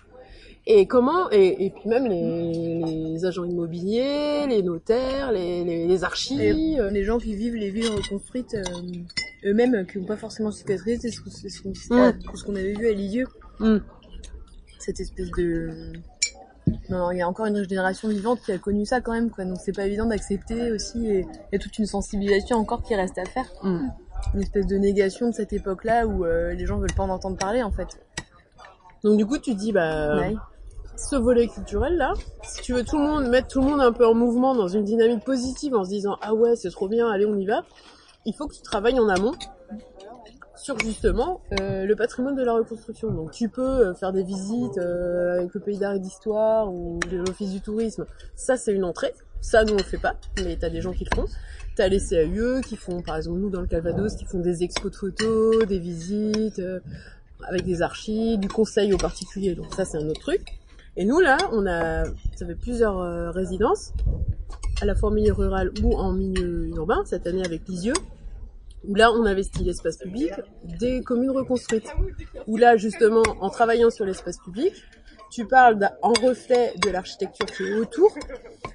[0.71, 7.05] Et comment et, et puis même les, agents immobiliers, les notaires, les, les, archives, les
[7.05, 12.43] gens qui vivent les villes reconstruites euh, eux-mêmes, qui n'ont pas forcément cicatrisé, c'est ce,
[12.45, 13.27] qu'on avait vu à Lisieux.
[13.61, 13.79] Mm.
[14.79, 15.93] Cette espèce de
[16.91, 19.45] non, il y a encore une génération vivante qui a connu ça quand même, quoi.
[19.45, 21.07] Donc c'est pas évident d'accepter aussi.
[21.07, 23.47] Et il y a toute une sensibilisation encore qui reste à faire.
[23.63, 23.89] Mm.
[24.35, 27.37] Une espèce de négation de cette époque-là où euh, les gens veulent pas en entendre
[27.37, 28.01] parler, en fait.
[29.05, 30.19] Donc du coup, tu dis, bah,
[30.97, 32.13] ce volet culturel là,
[32.43, 34.67] si tu veux tout le monde mettre tout le monde un peu en mouvement dans
[34.67, 37.63] une dynamique positive en se disant, ah ouais, c'est trop bien, allez, on y va.
[38.27, 39.35] Il faut que tu travailles en amont
[40.59, 43.11] sur justement euh, le patrimoine de la reconstruction.
[43.11, 46.99] Donc tu peux euh, faire des visites euh, avec le pays d'art et d'histoire ou
[47.11, 48.07] l'office du tourisme.
[48.35, 49.15] Ça c'est une entrée.
[49.41, 51.27] Ça nous on le fait pas, mais t'as des gens qui le font.
[51.77, 54.91] T'as les CAUE qui font, par exemple nous dans le Calvados, qui font des expos
[54.91, 56.61] de photos, des visites
[57.47, 59.55] avec des archives, du conseil aux particuliers.
[59.55, 60.43] Donc ça c'est un autre truc.
[60.97, 62.05] Et nous là, on a,
[62.35, 63.93] ça fait plusieurs résidences,
[64.81, 67.05] à la fois en milieu rural ou en milieu urbain.
[67.05, 67.95] Cette année avec Lisieux,
[68.85, 70.33] où là on investit l'espace public
[70.65, 71.93] des communes reconstruites.
[72.47, 74.73] Où là justement en travaillant sur l'espace public,
[75.31, 78.15] tu parles en reflet de l'architecture qui est autour,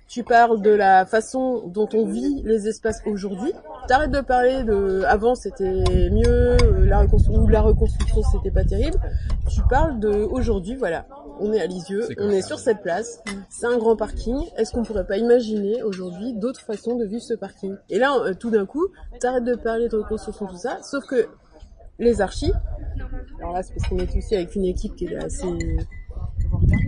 [0.07, 3.51] tu parles de la façon dont on vit les espaces aujourd'hui.
[3.87, 8.99] T'arrêtes de parler de avant c'était mieux, la reconstruction ou la reconstruction c'était pas terrible.
[9.49, 11.07] Tu parles de aujourd'hui, voilà,
[11.39, 14.37] on est à Lisieux, on est sur cette place, c'est un grand parking.
[14.57, 17.75] Est-ce qu'on pourrait pas imaginer aujourd'hui d'autres façons de vivre ce parking?
[17.89, 18.87] Et là, euh, tout d'un coup,
[19.19, 21.27] t'arrêtes de parler de reconstruction tout ça, sauf que
[21.99, 22.51] les archis,
[23.39, 25.47] alors là c'est parce qu'on est aussi avec une équipe qui est assez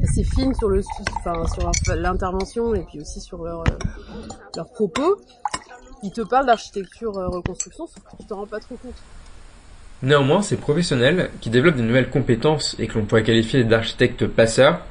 [0.04, 0.82] assez fine sur le
[1.18, 3.78] enfin, sur l'intervention et puis aussi sur leur euh,
[4.56, 5.18] leurs propos.
[6.04, 8.96] Ils te parlent d'architecture euh, reconstruction, sauf que tu t'en rends pas trop compte.
[10.06, 14.86] Néanmoins, ces professionnels, qui développent de nouvelles compétences et que l'on pourrait qualifier d'architectes passeurs,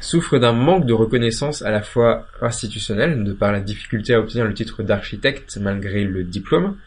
[0.00, 4.46] souffrent d'un manque de reconnaissance à la fois institutionnelle, de par la difficulté à obtenir
[4.46, 6.78] le titre d'architecte malgré le diplôme,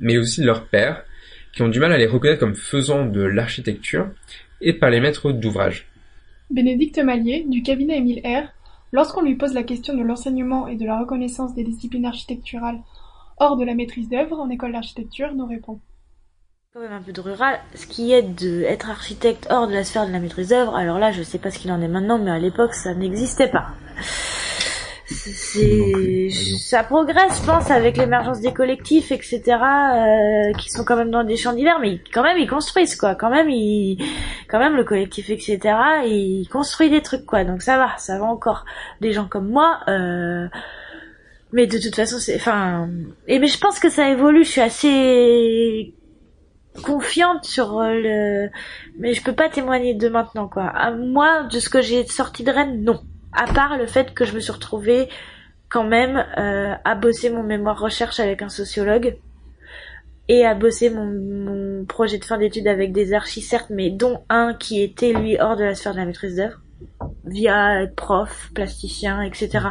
[0.00, 1.04] mais aussi de leurs pairs,
[1.52, 4.08] qui ont du mal à les reconnaître comme faisant de l'architecture,
[4.62, 5.88] et par les maîtres d'ouvrage.
[6.48, 8.48] Bénédicte Mallier, du cabinet Émile R,
[8.92, 12.80] lorsqu'on lui pose la question de l'enseignement et de la reconnaissance des disciplines architecturales
[13.36, 15.78] hors de la maîtrise d'œuvre en école d'architecture, nous répond.
[16.76, 20.06] Quand même un peu de rural, ce qui est d'être architecte hors de la sphère
[20.06, 22.30] de la maîtrise d'œuvre, alors là je sais pas ce qu'il en est maintenant, mais
[22.30, 23.68] à l'époque ça n'existait pas
[25.06, 31.10] c'est ça progresse, je pense, avec l'émergence des collectifs, etc., euh, qui sont quand même
[31.10, 33.14] dans des champs divers, mais quand même ils construisent quoi.
[33.14, 33.96] Quand même ils,
[34.46, 35.58] quand même le collectif, etc.,
[36.04, 37.44] il construit des trucs quoi.
[37.44, 38.66] Donc ça va, ça va encore.
[39.00, 39.78] Des gens comme moi.
[39.88, 40.46] Euh,
[41.52, 42.90] mais de toute façon, c'est, enfin,
[43.28, 44.44] et mais je pense que ça évolue.
[44.44, 45.94] Je suis assez
[46.82, 48.48] confiante sur le,
[48.98, 50.72] mais je peux pas témoigner de maintenant quoi.
[50.92, 53.00] Moi, de ce que j'ai sorti de Rennes, non
[53.36, 55.08] à part le fait que je me suis retrouvée
[55.68, 59.16] quand même euh, à bosser mon mémoire recherche avec un sociologue
[60.28, 64.54] et à bosser mon, projet de fin d'études avec des archis certes mais dont un
[64.54, 66.60] qui était lui hors de la sphère de la maîtrise d'œuvre
[67.24, 69.68] via prof, plasticien, etc.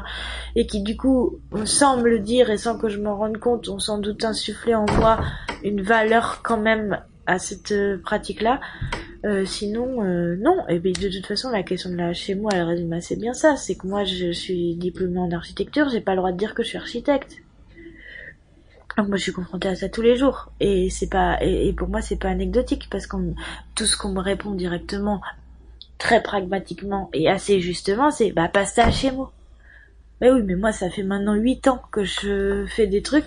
[0.55, 3.69] Et qui du coup, sans me le dire et sans que je m'en rende compte,
[3.69, 5.19] ont sans doute insufflé en moi
[5.63, 8.59] une valeur quand même à cette euh, pratique-là.
[9.25, 10.67] Euh, sinon, euh, non.
[10.69, 13.33] Et puis de toute façon, la question de la chez moi, elle résume assez bien
[13.33, 13.55] ça.
[13.55, 16.63] C'est que moi, je suis diplômée en architecture, j'ai pas le droit de dire que
[16.63, 17.37] je suis architecte.
[18.97, 21.89] Donc moi, je suis confrontée à ça tous les jours, et c'est pas, et, pour
[21.89, 23.17] moi, c'est pas anecdotique parce que
[23.75, 25.19] tout ce qu'on me répond directement,
[25.97, 29.31] très pragmatiquement et assez justement, c'est bah passe ça chez moi.
[30.21, 33.25] Mais oui, mais moi, ça fait maintenant huit ans que je fais des trucs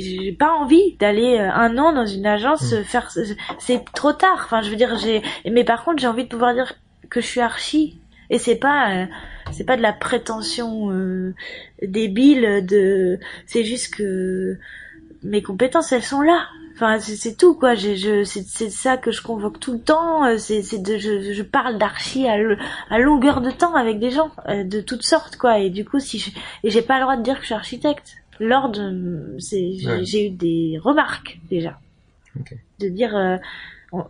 [0.00, 2.84] j'ai pas envie d'aller euh, un an dans une agence mm.
[2.84, 3.10] faire
[3.58, 6.54] c'est trop tard enfin je veux dire j'ai mais par contre j'ai envie de pouvoir
[6.54, 6.74] dire
[7.10, 8.00] que je suis archi
[8.30, 9.06] et c'est pas euh,
[9.50, 11.34] c'est pas de la prétention euh,
[11.82, 14.58] débile de c'est juste que
[15.22, 17.74] mes compétences elles sont là enfin c'est tout quoi.
[17.74, 21.78] Je c'est ça que je convoque tout le temps c'est c'est de je, je parle
[21.78, 22.36] d'archi à,
[22.90, 25.58] à longueur de temps avec des gens de toutes sortes quoi.
[25.58, 28.16] Et du coup si et j'ai pas le droit de dire que je suis architecte.
[28.40, 28.90] L'ordre,
[29.38, 31.78] j'ai eu des remarques déjà.
[32.80, 33.36] De dire, euh,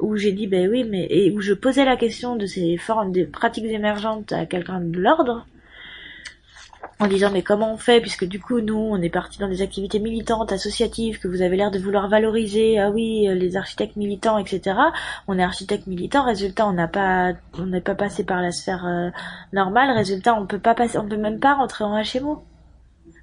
[0.00, 3.12] où j'ai dit, ben oui, mais, et où je posais la question de ces formes,
[3.12, 5.46] des pratiques émergentes à quelqu'un de l'ordre,
[7.00, 9.62] en disant mais comment on fait puisque du coup nous on est parti dans des
[9.62, 12.78] activités militantes associatives que vous avez l'air de vouloir valoriser.
[12.78, 14.76] Ah oui les architectes militants etc
[15.28, 18.86] on est architecte militant résultat on n'a pas on n'est pas passé par la sphère
[18.86, 19.10] euh,
[19.52, 19.90] normale.
[19.90, 22.44] Résultat on peut pas passer on peut même pas rentrer en HMO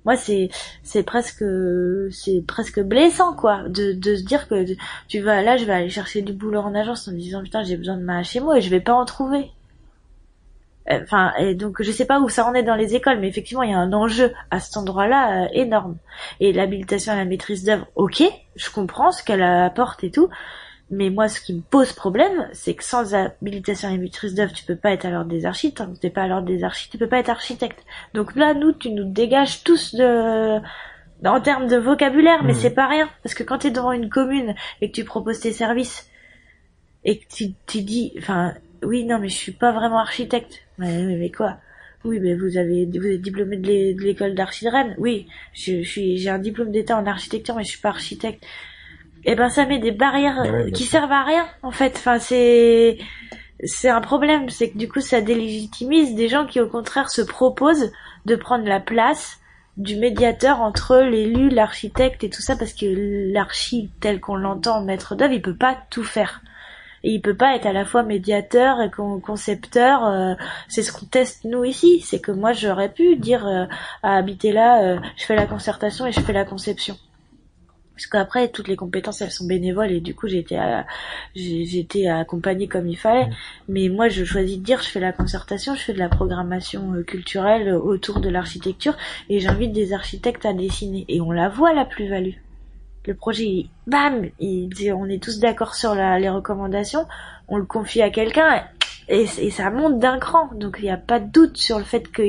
[0.06, 0.50] moi c'est
[0.84, 1.44] c'est presque
[2.12, 4.66] c'est presque blessant quoi de de se dire que
[5.08, 7.78] tu vas là je vais aller chercher du boulot en agence en disant putain j'ai
[7.78, 9.52] besoin de ma HMO et je vais pas en trouver
[10.90, 13.64] enfin et donc je sais pas où ça en est dans les écoles mais effectivement
[13.64, 15.98] il y a un enjeu à cet endroit-là euh, énorme
[16.40, 18.24] et l'habilitation à la maîtrise d'œuvre ok
[18.56, 20.30] je comprends ce qu'elle apporte et tout
[20.92, 24.64] mais moi, ce qui me pose problème, c'est que sans habilitation et maîtrise d'œuvre, tu
[24.66, 25.78] peux pas être à l'ordre des archites.
[25.78, 27.84] Tant que t'es pas à l'ordre des archites, tu peux pas être architecte.
[28.16, 30.60] Donc là, nous, tu nous dégages tous de,
[31.24, 32.60] en termes de vocabulaire, mais mmh.
[32.60, 33.08] c'est pas rien.
[33.22, 36.10] Parce que quand t'es devant une commune et que tu proposes tes services,
[37.06, 38.54] et que tu, tu dis, enfin,
[38.84, 40.62] oui, non, mais je suis pas vraiment architecte.
[40.78, 41.58] Mais, mais, quoi?
[42.06, 44.96] Oui, mais vous avez, vous êtes diplômé de l'école d'archi de Rennes.
[44.98, 48.46] Oui, je, je suis, j'ai un diplôme d'état en architecture, mais je suis pas architecte
[49.26, 51.94] et eh ben ça met des barrières qui servent à rien en fait.
[51.98, 52.98] Enfin c'est
[53.64, 57.22] c'est un problème, c'est que du coup ça délégitimise des gens qui au contraire se
[57.22, 57.92] proposent
[58.26, 59.40] de prendre la place
[59.76, 62.86] du médiateur entre l'élu, l'architecte et tout ça parce que
[63.34, 66.42] l'archi tel qu'on l'entend maître d'œuvre, il peut pas tout faire.
[67.04, 70.06] Et il peut pas être à la fois médiateur et concepteur.
[70.06, 70.34] Euh,
[70.68, 72.02] c'est ce qu'on teste nous ici.
[72.02, 73.66] C'est que moi j'aurais pu dire euh,
[74.04, 76.98] à habiter là, euh, je fais la concertation et je fais la conception
[78.00, 80.58] parce qu'après toutes les compétences elles sont bénévoles et du coup j'ai été
[81.36, 83.34] j'ai été accompagnée comme il fallait mmh.
[83.68, 86.94] mais moi je choisis de dire je fais la concertation je fais de la programmation
[86.94, 88.96] euh, culturelle autour de l'architecture
[89.30, 92.36] et j'invite des architectes à dessiner et on la voit la plus-value
[93.06, 97.06] le projet bam il, on est tous d'accord sur les recommandations
[97.48, 98.64] on le confie à quelqu'un
[99.10, 100.50] et, ça monte d'un cran.
[100.54, 102.22] Donc il n'y a pas de doute sur le fait que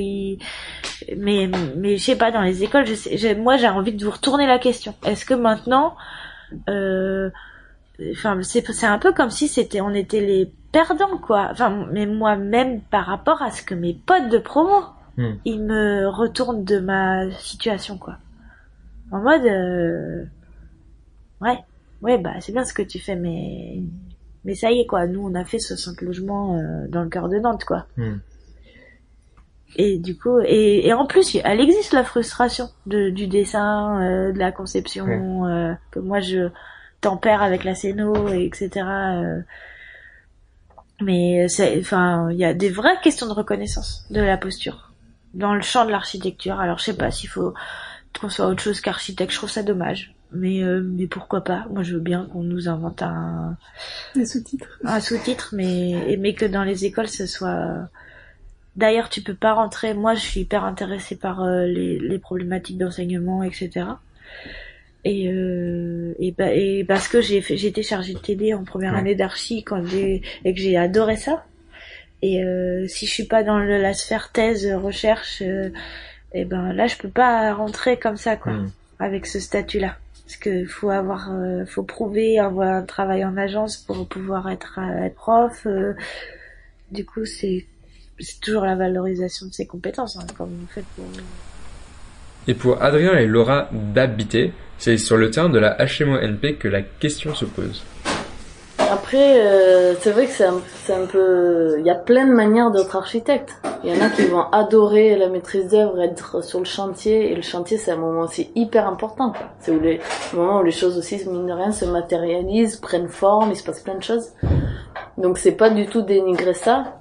[1.17, 4.11] mais mais je sais pas dans les écoles, je sais, moi j'ai envie de vous
[4.11, 4.95] retourner la question.
[5.05, 5.97] Est-ce que maintenant
[6.69, 7.31] euh,
[8.13, 11.49] enfin c'est c'est un peu comme si c'était on était les perdants quoi.
[11.51, 14.85] Enfin mais moi-même par rapport à ce que mes potes de promo
[15.19, 15.33] hmm.
[15.45, 18.17] ils me retournent de ma situation quoi.
[19.13, 20.25] En mode euh,
[21.41, 21.59] ouais
[22.03, 23.83] ouais bah c'est bien ce que tu fais mais
[24.45, 27.29] mais ça y est quoi, nous on a fait 60 logements euh, dans le cœur
[27.29, 27.87] de Nantes quoi.
[27.97, 28.19] Hmm.
[29.77, 34.33] Et du coup, et, et, en plus, elle existe la frustration de, du dessin, euh,
[34.33, 36.49] de la conception, euh, que moi je
[37.01, 38.85] tempère avec la scéno, etc.
[41.01, 44.93] mais c'est, enfin, il y a des vraies questions de reconnaissance de la posture
[45.35, 46.59] dans le champ de l'architecture.
[46.59, 47.55] Alors je sais pas s'il faut
[48.21, 50.15] qu'on soit autre chose qu'architecte, je trouve ça dommage.
[50.33, 51.67] Mais, euh, mais pourquoi pas?
[51.71, 53.57] Moi, je veux bien qu'on nous invente un,
[54.17, 54.79] un sous-titre.
[54.85, 57.89] Un sous-titre, mais, mais que dans les écoles, ce soit.
[58.77, 59.95] D'ailleurs, tu peux pas rentrer.
[59.95, 63.87] Moi, je suis hyper intéressée par euh, les, les problématiques d'enseignement, etc.
[65.05, 69.17] Et, euh, et, bah, et parce que j'ai été chargée de TD en première année
[69.17, 71.45] d'archi quand j'ai, et que j'ai adoré ça.
[72.23, 75.73] Et euh, si je suis pas dans le, la sphère thèse, recherche, et
[76.33, 78.71] eh ben là, je peux pas rentrer comme ça, quoi, hmm.
[79.01, 79.97] avec ce statut-là
[80.31, 85.09] parce que faut avoir euh, faut prouver un travail en agence pour pouvoir être, euh,
[85.09, 85.95] prof euh.
[86.93, 87.67] du coup c'est
[88.21, 91.05] c'est toujours la valorisation de ses compétences hein, comme vous faites pour
[92.47, 96.83] et pour Adrien et Laura d'habiter c'est sur le terrain de la HMO-NP que la
[96.83, 97.83] question se pose
[98.91, 102.97] Après, euh, c'est vrai que c'est un, peu, il y a plein de manières d'être
[102.97, 103.55] architecte.
[103.85, 107.37] Il y en a qui vont adorer la maîtrise d'œuvre, être sur le chantier, et
[107.37, 109.31] le chantier c'est un moment aussi hyper important.
[109.31, 109.47] quoi.
[109.61, 110.01] C'est où les,
[110.33, 113.63] le moment où les choses aussi, mine de rien, se matérialisent, prennent forme, il se
[113.63, 114.31] passe plein de choses.
[115.19, 116.97] Donc c'est pas du tout dénigrer ça,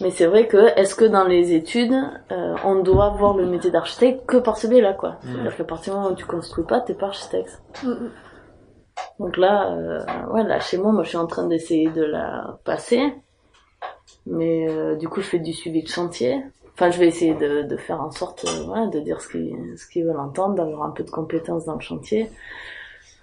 [0.00, 1.94] mais c'est vrai que est-ce que dans les études,
[2.32, 5.18] euh, on doit voir le métier d'architecte que par ce biais-là, quoi?
[5.22, 7.62] C'est-à-dire qu'à partir du moment où tu construis pas, t'es pas architecte.
[9.18, 10.00] Donc là, euh,
[10.32, 13.14] ouais, là, chez moi, moi, je suis en train d'essayer de la passer.
[14.26, 16.42] Mais euh, du coup, je fais du suivi de chantier.
[16.74, 19.86] Enfin, je vais essayer de, de faire en sorte, euh, de dire ce qu'ils ce
[19.88, 22.30] qu'ils veulent entendre, d'avoir un peu de compétences dans le chantier.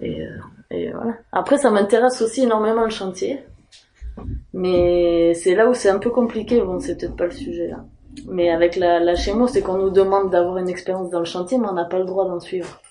[0.01, 0.37] Et, euh,
[0.71, 1.13] et voilà.
[1.31, 3.43] Après, ça m'intéresse aussi énormément le chantier.
[4.53, 6.61] Mais c'est là où c'est un peu compliqué.
[6.61, 7.85] Bon, c'est peut-être pas le sujet là.
[8.27, 11.57] Mais avec la, la chémo, c'est qu'on nous demande d'avoir une expérience dans le chantier,
[11.57, 12.81] mais on n'a pas le droit d'en suivre.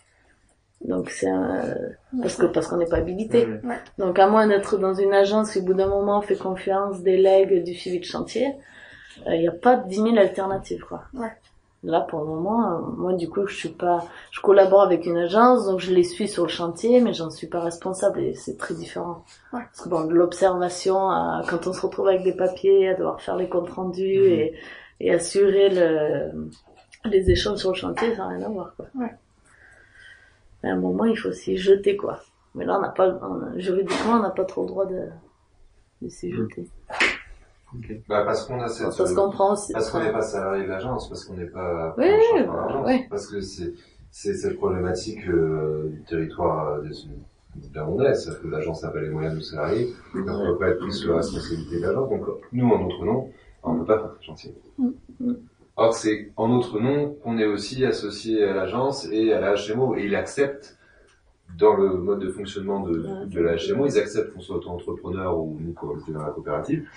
[0.85, 1.75] Donc c'est un...
[2.21, 3.47] parce que parce qu'on n'est pas habilité.
[3.65, 3.79] Ouais.
[3.99, 7.65] Donc à moins d'être dans une agence qui au bout d'un moment fait confiance, délègue
[7.65, 8.55] du suivi de chantier,
[9.27, 11.05] il n'y a pas 10 000 alternatives quoi.
[11.15, 11.33] Ouais.
[11.85, 15.17] Là pour le moment, euh, moi du coup je suis pas, je collabore avec une
[15.17, 18.59] agence donc je les suis sur le chantier, mais j'en suis pas responsable et c'est
[18.59, 19.25] très différent.
[19.55, 19.61] Ouais.
[19.63, 23.23] Parce que bon de l'observation à quand on se retrouve avec des papiers, à devoir
[23.23, 24.55] faire les comptes rendus et,
[25.01, 26.49] et assurer le,
[27.07, 28.87] les échanges sur le chantier, ça n'a rien à voir quoi.
[28.95, 29.15] Ouais.
[30.65, 32.19] À un moment, il faut s'y jeter, quoi.
[32.55, 35.09] Mais là, on n'a pas, on- juridiquement, on n'a pas trop le droit de,
[36.03, 36.69] de s'y jeter.
[38.09, 39.73] Bah, parce qu'on a cette, se comprend aussi.
[39.73, 42.05] Parce qu'on n'est pas salarié de l'agence, parce qu'on n'est pas Oui,
[42.35, 43.07] oui, par bah, l'agence, oui.
[43.11, 43.73] parce que c'est,
[44.11, 49.11] c'est cette problématique euh, du territoire où on est, c'est-à-dire que l'agence n'a pas les
[49.11, 51.87] moyens de nous salarier, donc on ne peut pas être pris sous la responsabilité de
[51.87, 53.31] l'agence, donc nous, en notre nom,
[53.65, 54.55] on ne peut pas faire ce chantier.
[55.77, 59.97] Or, c'est en notre nom qu'on est aussi associé à l'agence et à la HMO,
[59.97, 60.79] et ils acceptent,
[61.59, 65.57] dans le mode de fonctionnement de, de la HMO, ils acceptent qu'on soit auto-entrepreneur ou
[65.61, 66.89] nous, quand on était dans la coopérative.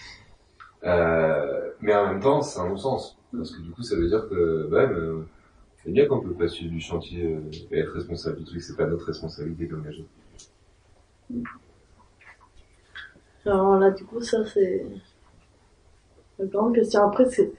[0.84, 3.18] Euh, mais en même temps, c'est un non-sens.
[3.36, 5.24] Parce que du coup, ça veut dire que, bah, euh,
[5.84, 8.78] c'est bien qu'on peut pas suivre du chantier euh, et être responsable du truc, c'est
[8.78, 10.06] pas notre responsabilité d'engager.
[13.46, 14.86] Alors là, du coup, ça, c'est
[16.40, 17.04] la grande question.
[17.04, 17.52] Après, c'est,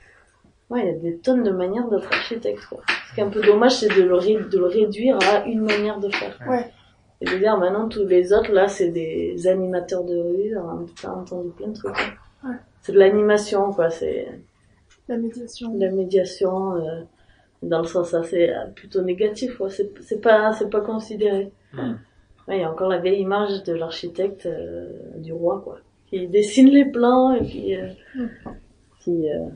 [0.70, 2.80] ouais, il y a des tonnes de manières d'être architecte, quoi.
[3.08, 5.60] Ce qui est un peu dommage, c'est de le, ré- de le réduire à une
[5.62, 6.38] manière de faire.
[6.48, 6.70] Ouais.
[7.20, 11.12] Et de dire, maintenant, tous les autres, là, c'est des animateurs de rue, on a
[11.12, 11.96] entendu plein de trucs.
[12.44, 12.54] Ouais.
[12.82, 14.28] C'est de l'animation, quoi, c'est
[15.08, 15.74] La médiation.
[15.76, 17.02] la médiation, euh,
[17.62, 19.68] dans le sens assez euh, plutôt négatif, quoi.
[19.68, 21.50] C'est, c'est pas, c'est pas considéré.
[22.46, 26.28] Ouais, il y a encore la vieille image de l'architecte euh, du roi, quoi, qui
[26.28, 27.88] dessine les plans et puis euh,
[29.00, 29.48] qui euh,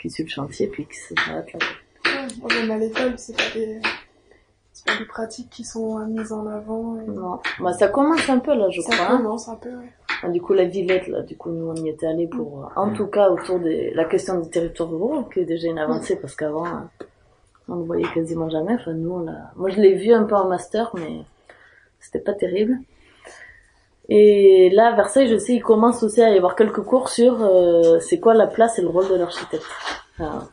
[0.00, 1.58] qui suit le chantier puis qui s'arrête là.
[2.42, 3.80] Ouais, même à l'école, c'est pas des,
[4.72, 6.98] c'est pas des pratiques qui sont mises en avant.
[7.00, 7.04] Et...
[7.10, 7.38] Non.
[7.60, 9.06] Bah ça commence un peu là, je Ça crois.
[9.14, 9.16] hein.
[9.18, 9.92] commence un peu, ouais.
[10.22, 12.68] Ah, Du coup, la Villette, là, du coup, nous, on y était allés pour, euh,
[12.80, 16.16] en tout cas, autour de la question des territoires ruraux, qui est déjà une avancée,
[16.16, 16.70] parce qu'avant, euh,
[17.68, 18.74] on le voyait quasiment jamais.
[18.74, 21.22] Enfin, nous, on l'a, moi, je l'ai vu un peu en master, mais
[22.00, 22.78] c'était pas terrible.
[24.12, 27.42] Et là, à Versailles, je sais, il commence aussi à y avoir quelques cours sur,
[27.42, 29.64] euh, c'est quoi la place et le rôle de l'architecte.
[30.18, 30.48] Enfin,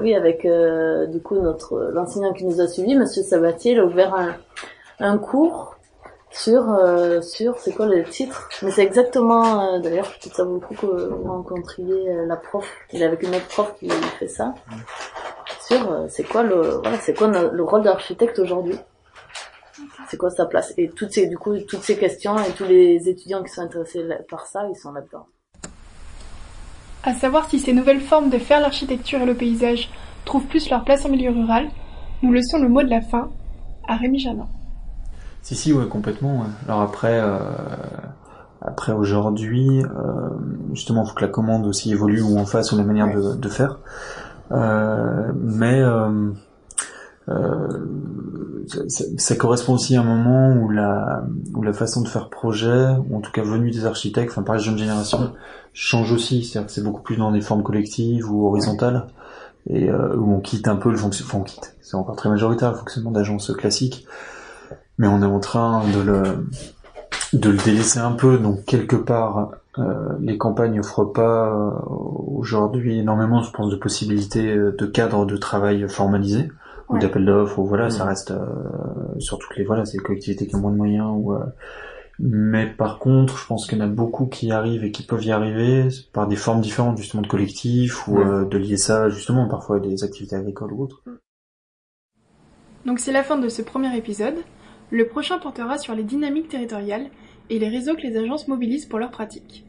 [0.00, 3.84] oui, avec, euh, du coup, notre, l'enseignant qui nous a suivis, monsieur Sabatier, il a
[3.84, 4.34] ouvert un,
[4.98, 5.76] un cours
[6.30, 8.48] sur euh, sur c'est quoi le titre?
[8.62, 12.36] Mais c'est exactement euh, d'ailleurs peut-être ça vaut le coup que vous rencontriez euh, la
[12.36, 12.68] prof.
[12.92, 14.54] Il est avec une autre prof qui fait ça.
[15.66, 18.78] Sur euh, c'est quoi le voilà c'est quoi le rôle d'architecte aujourd'hui?
[20.08, 20.72] C'est quoi sa place?
[20.76, 24.04] Et toutes ces du coup toutes ces questions et tous les étudiants qui sont intéressés
[24.30, 25.26] par ça ils sont là-dedans
[27.02, 29.90] À savoir si ces nouvelles formes de faire l'architecture et le paysage
[30.24, 31.68] trouvent plus leur place en milieu rural,
[32.22, 33.30] nous laissons le mot de la fin
[33.86, 34.46] à Rémi Janin.
[35.42, 36.40] Si, si, ouais, complètement.
[36.40, 36.46] ouais.
[36.66, 37.38] Alors après, euh,
[38.60, 40.28] après aujourd'hui, euh,
[40.74, 43.34] justement, il faut que la commande aussi évolue ou en face ou la manière de,
[43.34, 43.78] de faire.
[44.50, 45.80] Euh, mais
[47.28, 47.68] euh,
[48.66, 51.24] ça, ça- correspond aussi à un moment où la,
[51.54, 54.56] où la façon de faire projet, ou en tout cas venue des architectes, enfin par
[54.56, 55.32] les jeunes générations,
[55.72, 56.44] change aussi.
[56.44, 59.06] C'est-à-dire que c'est beaucoup plus dans des formes collectives ou horizontales
[59.68, 62.28] et euh, où on quitte un peu le fonctionnement, enfin on quitte, c'est encore très
[62.28, 64.06] majoritaire le fonctionnement d'agences classiques,
[64.98, 66.22] mais on est en train de le
[67.34, 68.38] de le délaisser un peu.
[68.38, 74.54] Donc quelque part, euh, les campagnes offrent pas euh, aujourd'hui énormément, je pense, de possibilités
[74.54, 76.50] euh, de cadres de travail formalisés
[76.94, 77.00] Ouais.
[77.00, 77.58] d'appels d'offres.
[77.58, 80.72] Ou voilà, ça reste euh, sur toutes les voilà, c'est les collectivités qui ont moins
[80.72, 81.08] de moyens.
[81.12, 81.44] Ou euh,
[82.20, 85.24] mais par contre, je pense qu'il y en a beaucoup qui arrivent et qui peuvent
[85.24, 88.24] y arriver par des formes différentes, justement de collectifs ou Ouais.
[88.24, 91.02] euh, de lier ça justement parfois à des activités agricoles ou autres.
[92.86, 94.36] Donc c'est la fin de ce premier épisode.
[94.90, 97.08] Le prochain portera sur les dynamiques territoriales
[97.50, 99.64] et les réseaux que les agences mobilisent pour leurs pratiques.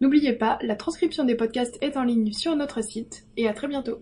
[0.00, 3.68] N'oubliez pas, la transcription des podcasts est en ligne sur notre site et à très
[3.68, 3.98] bientôt.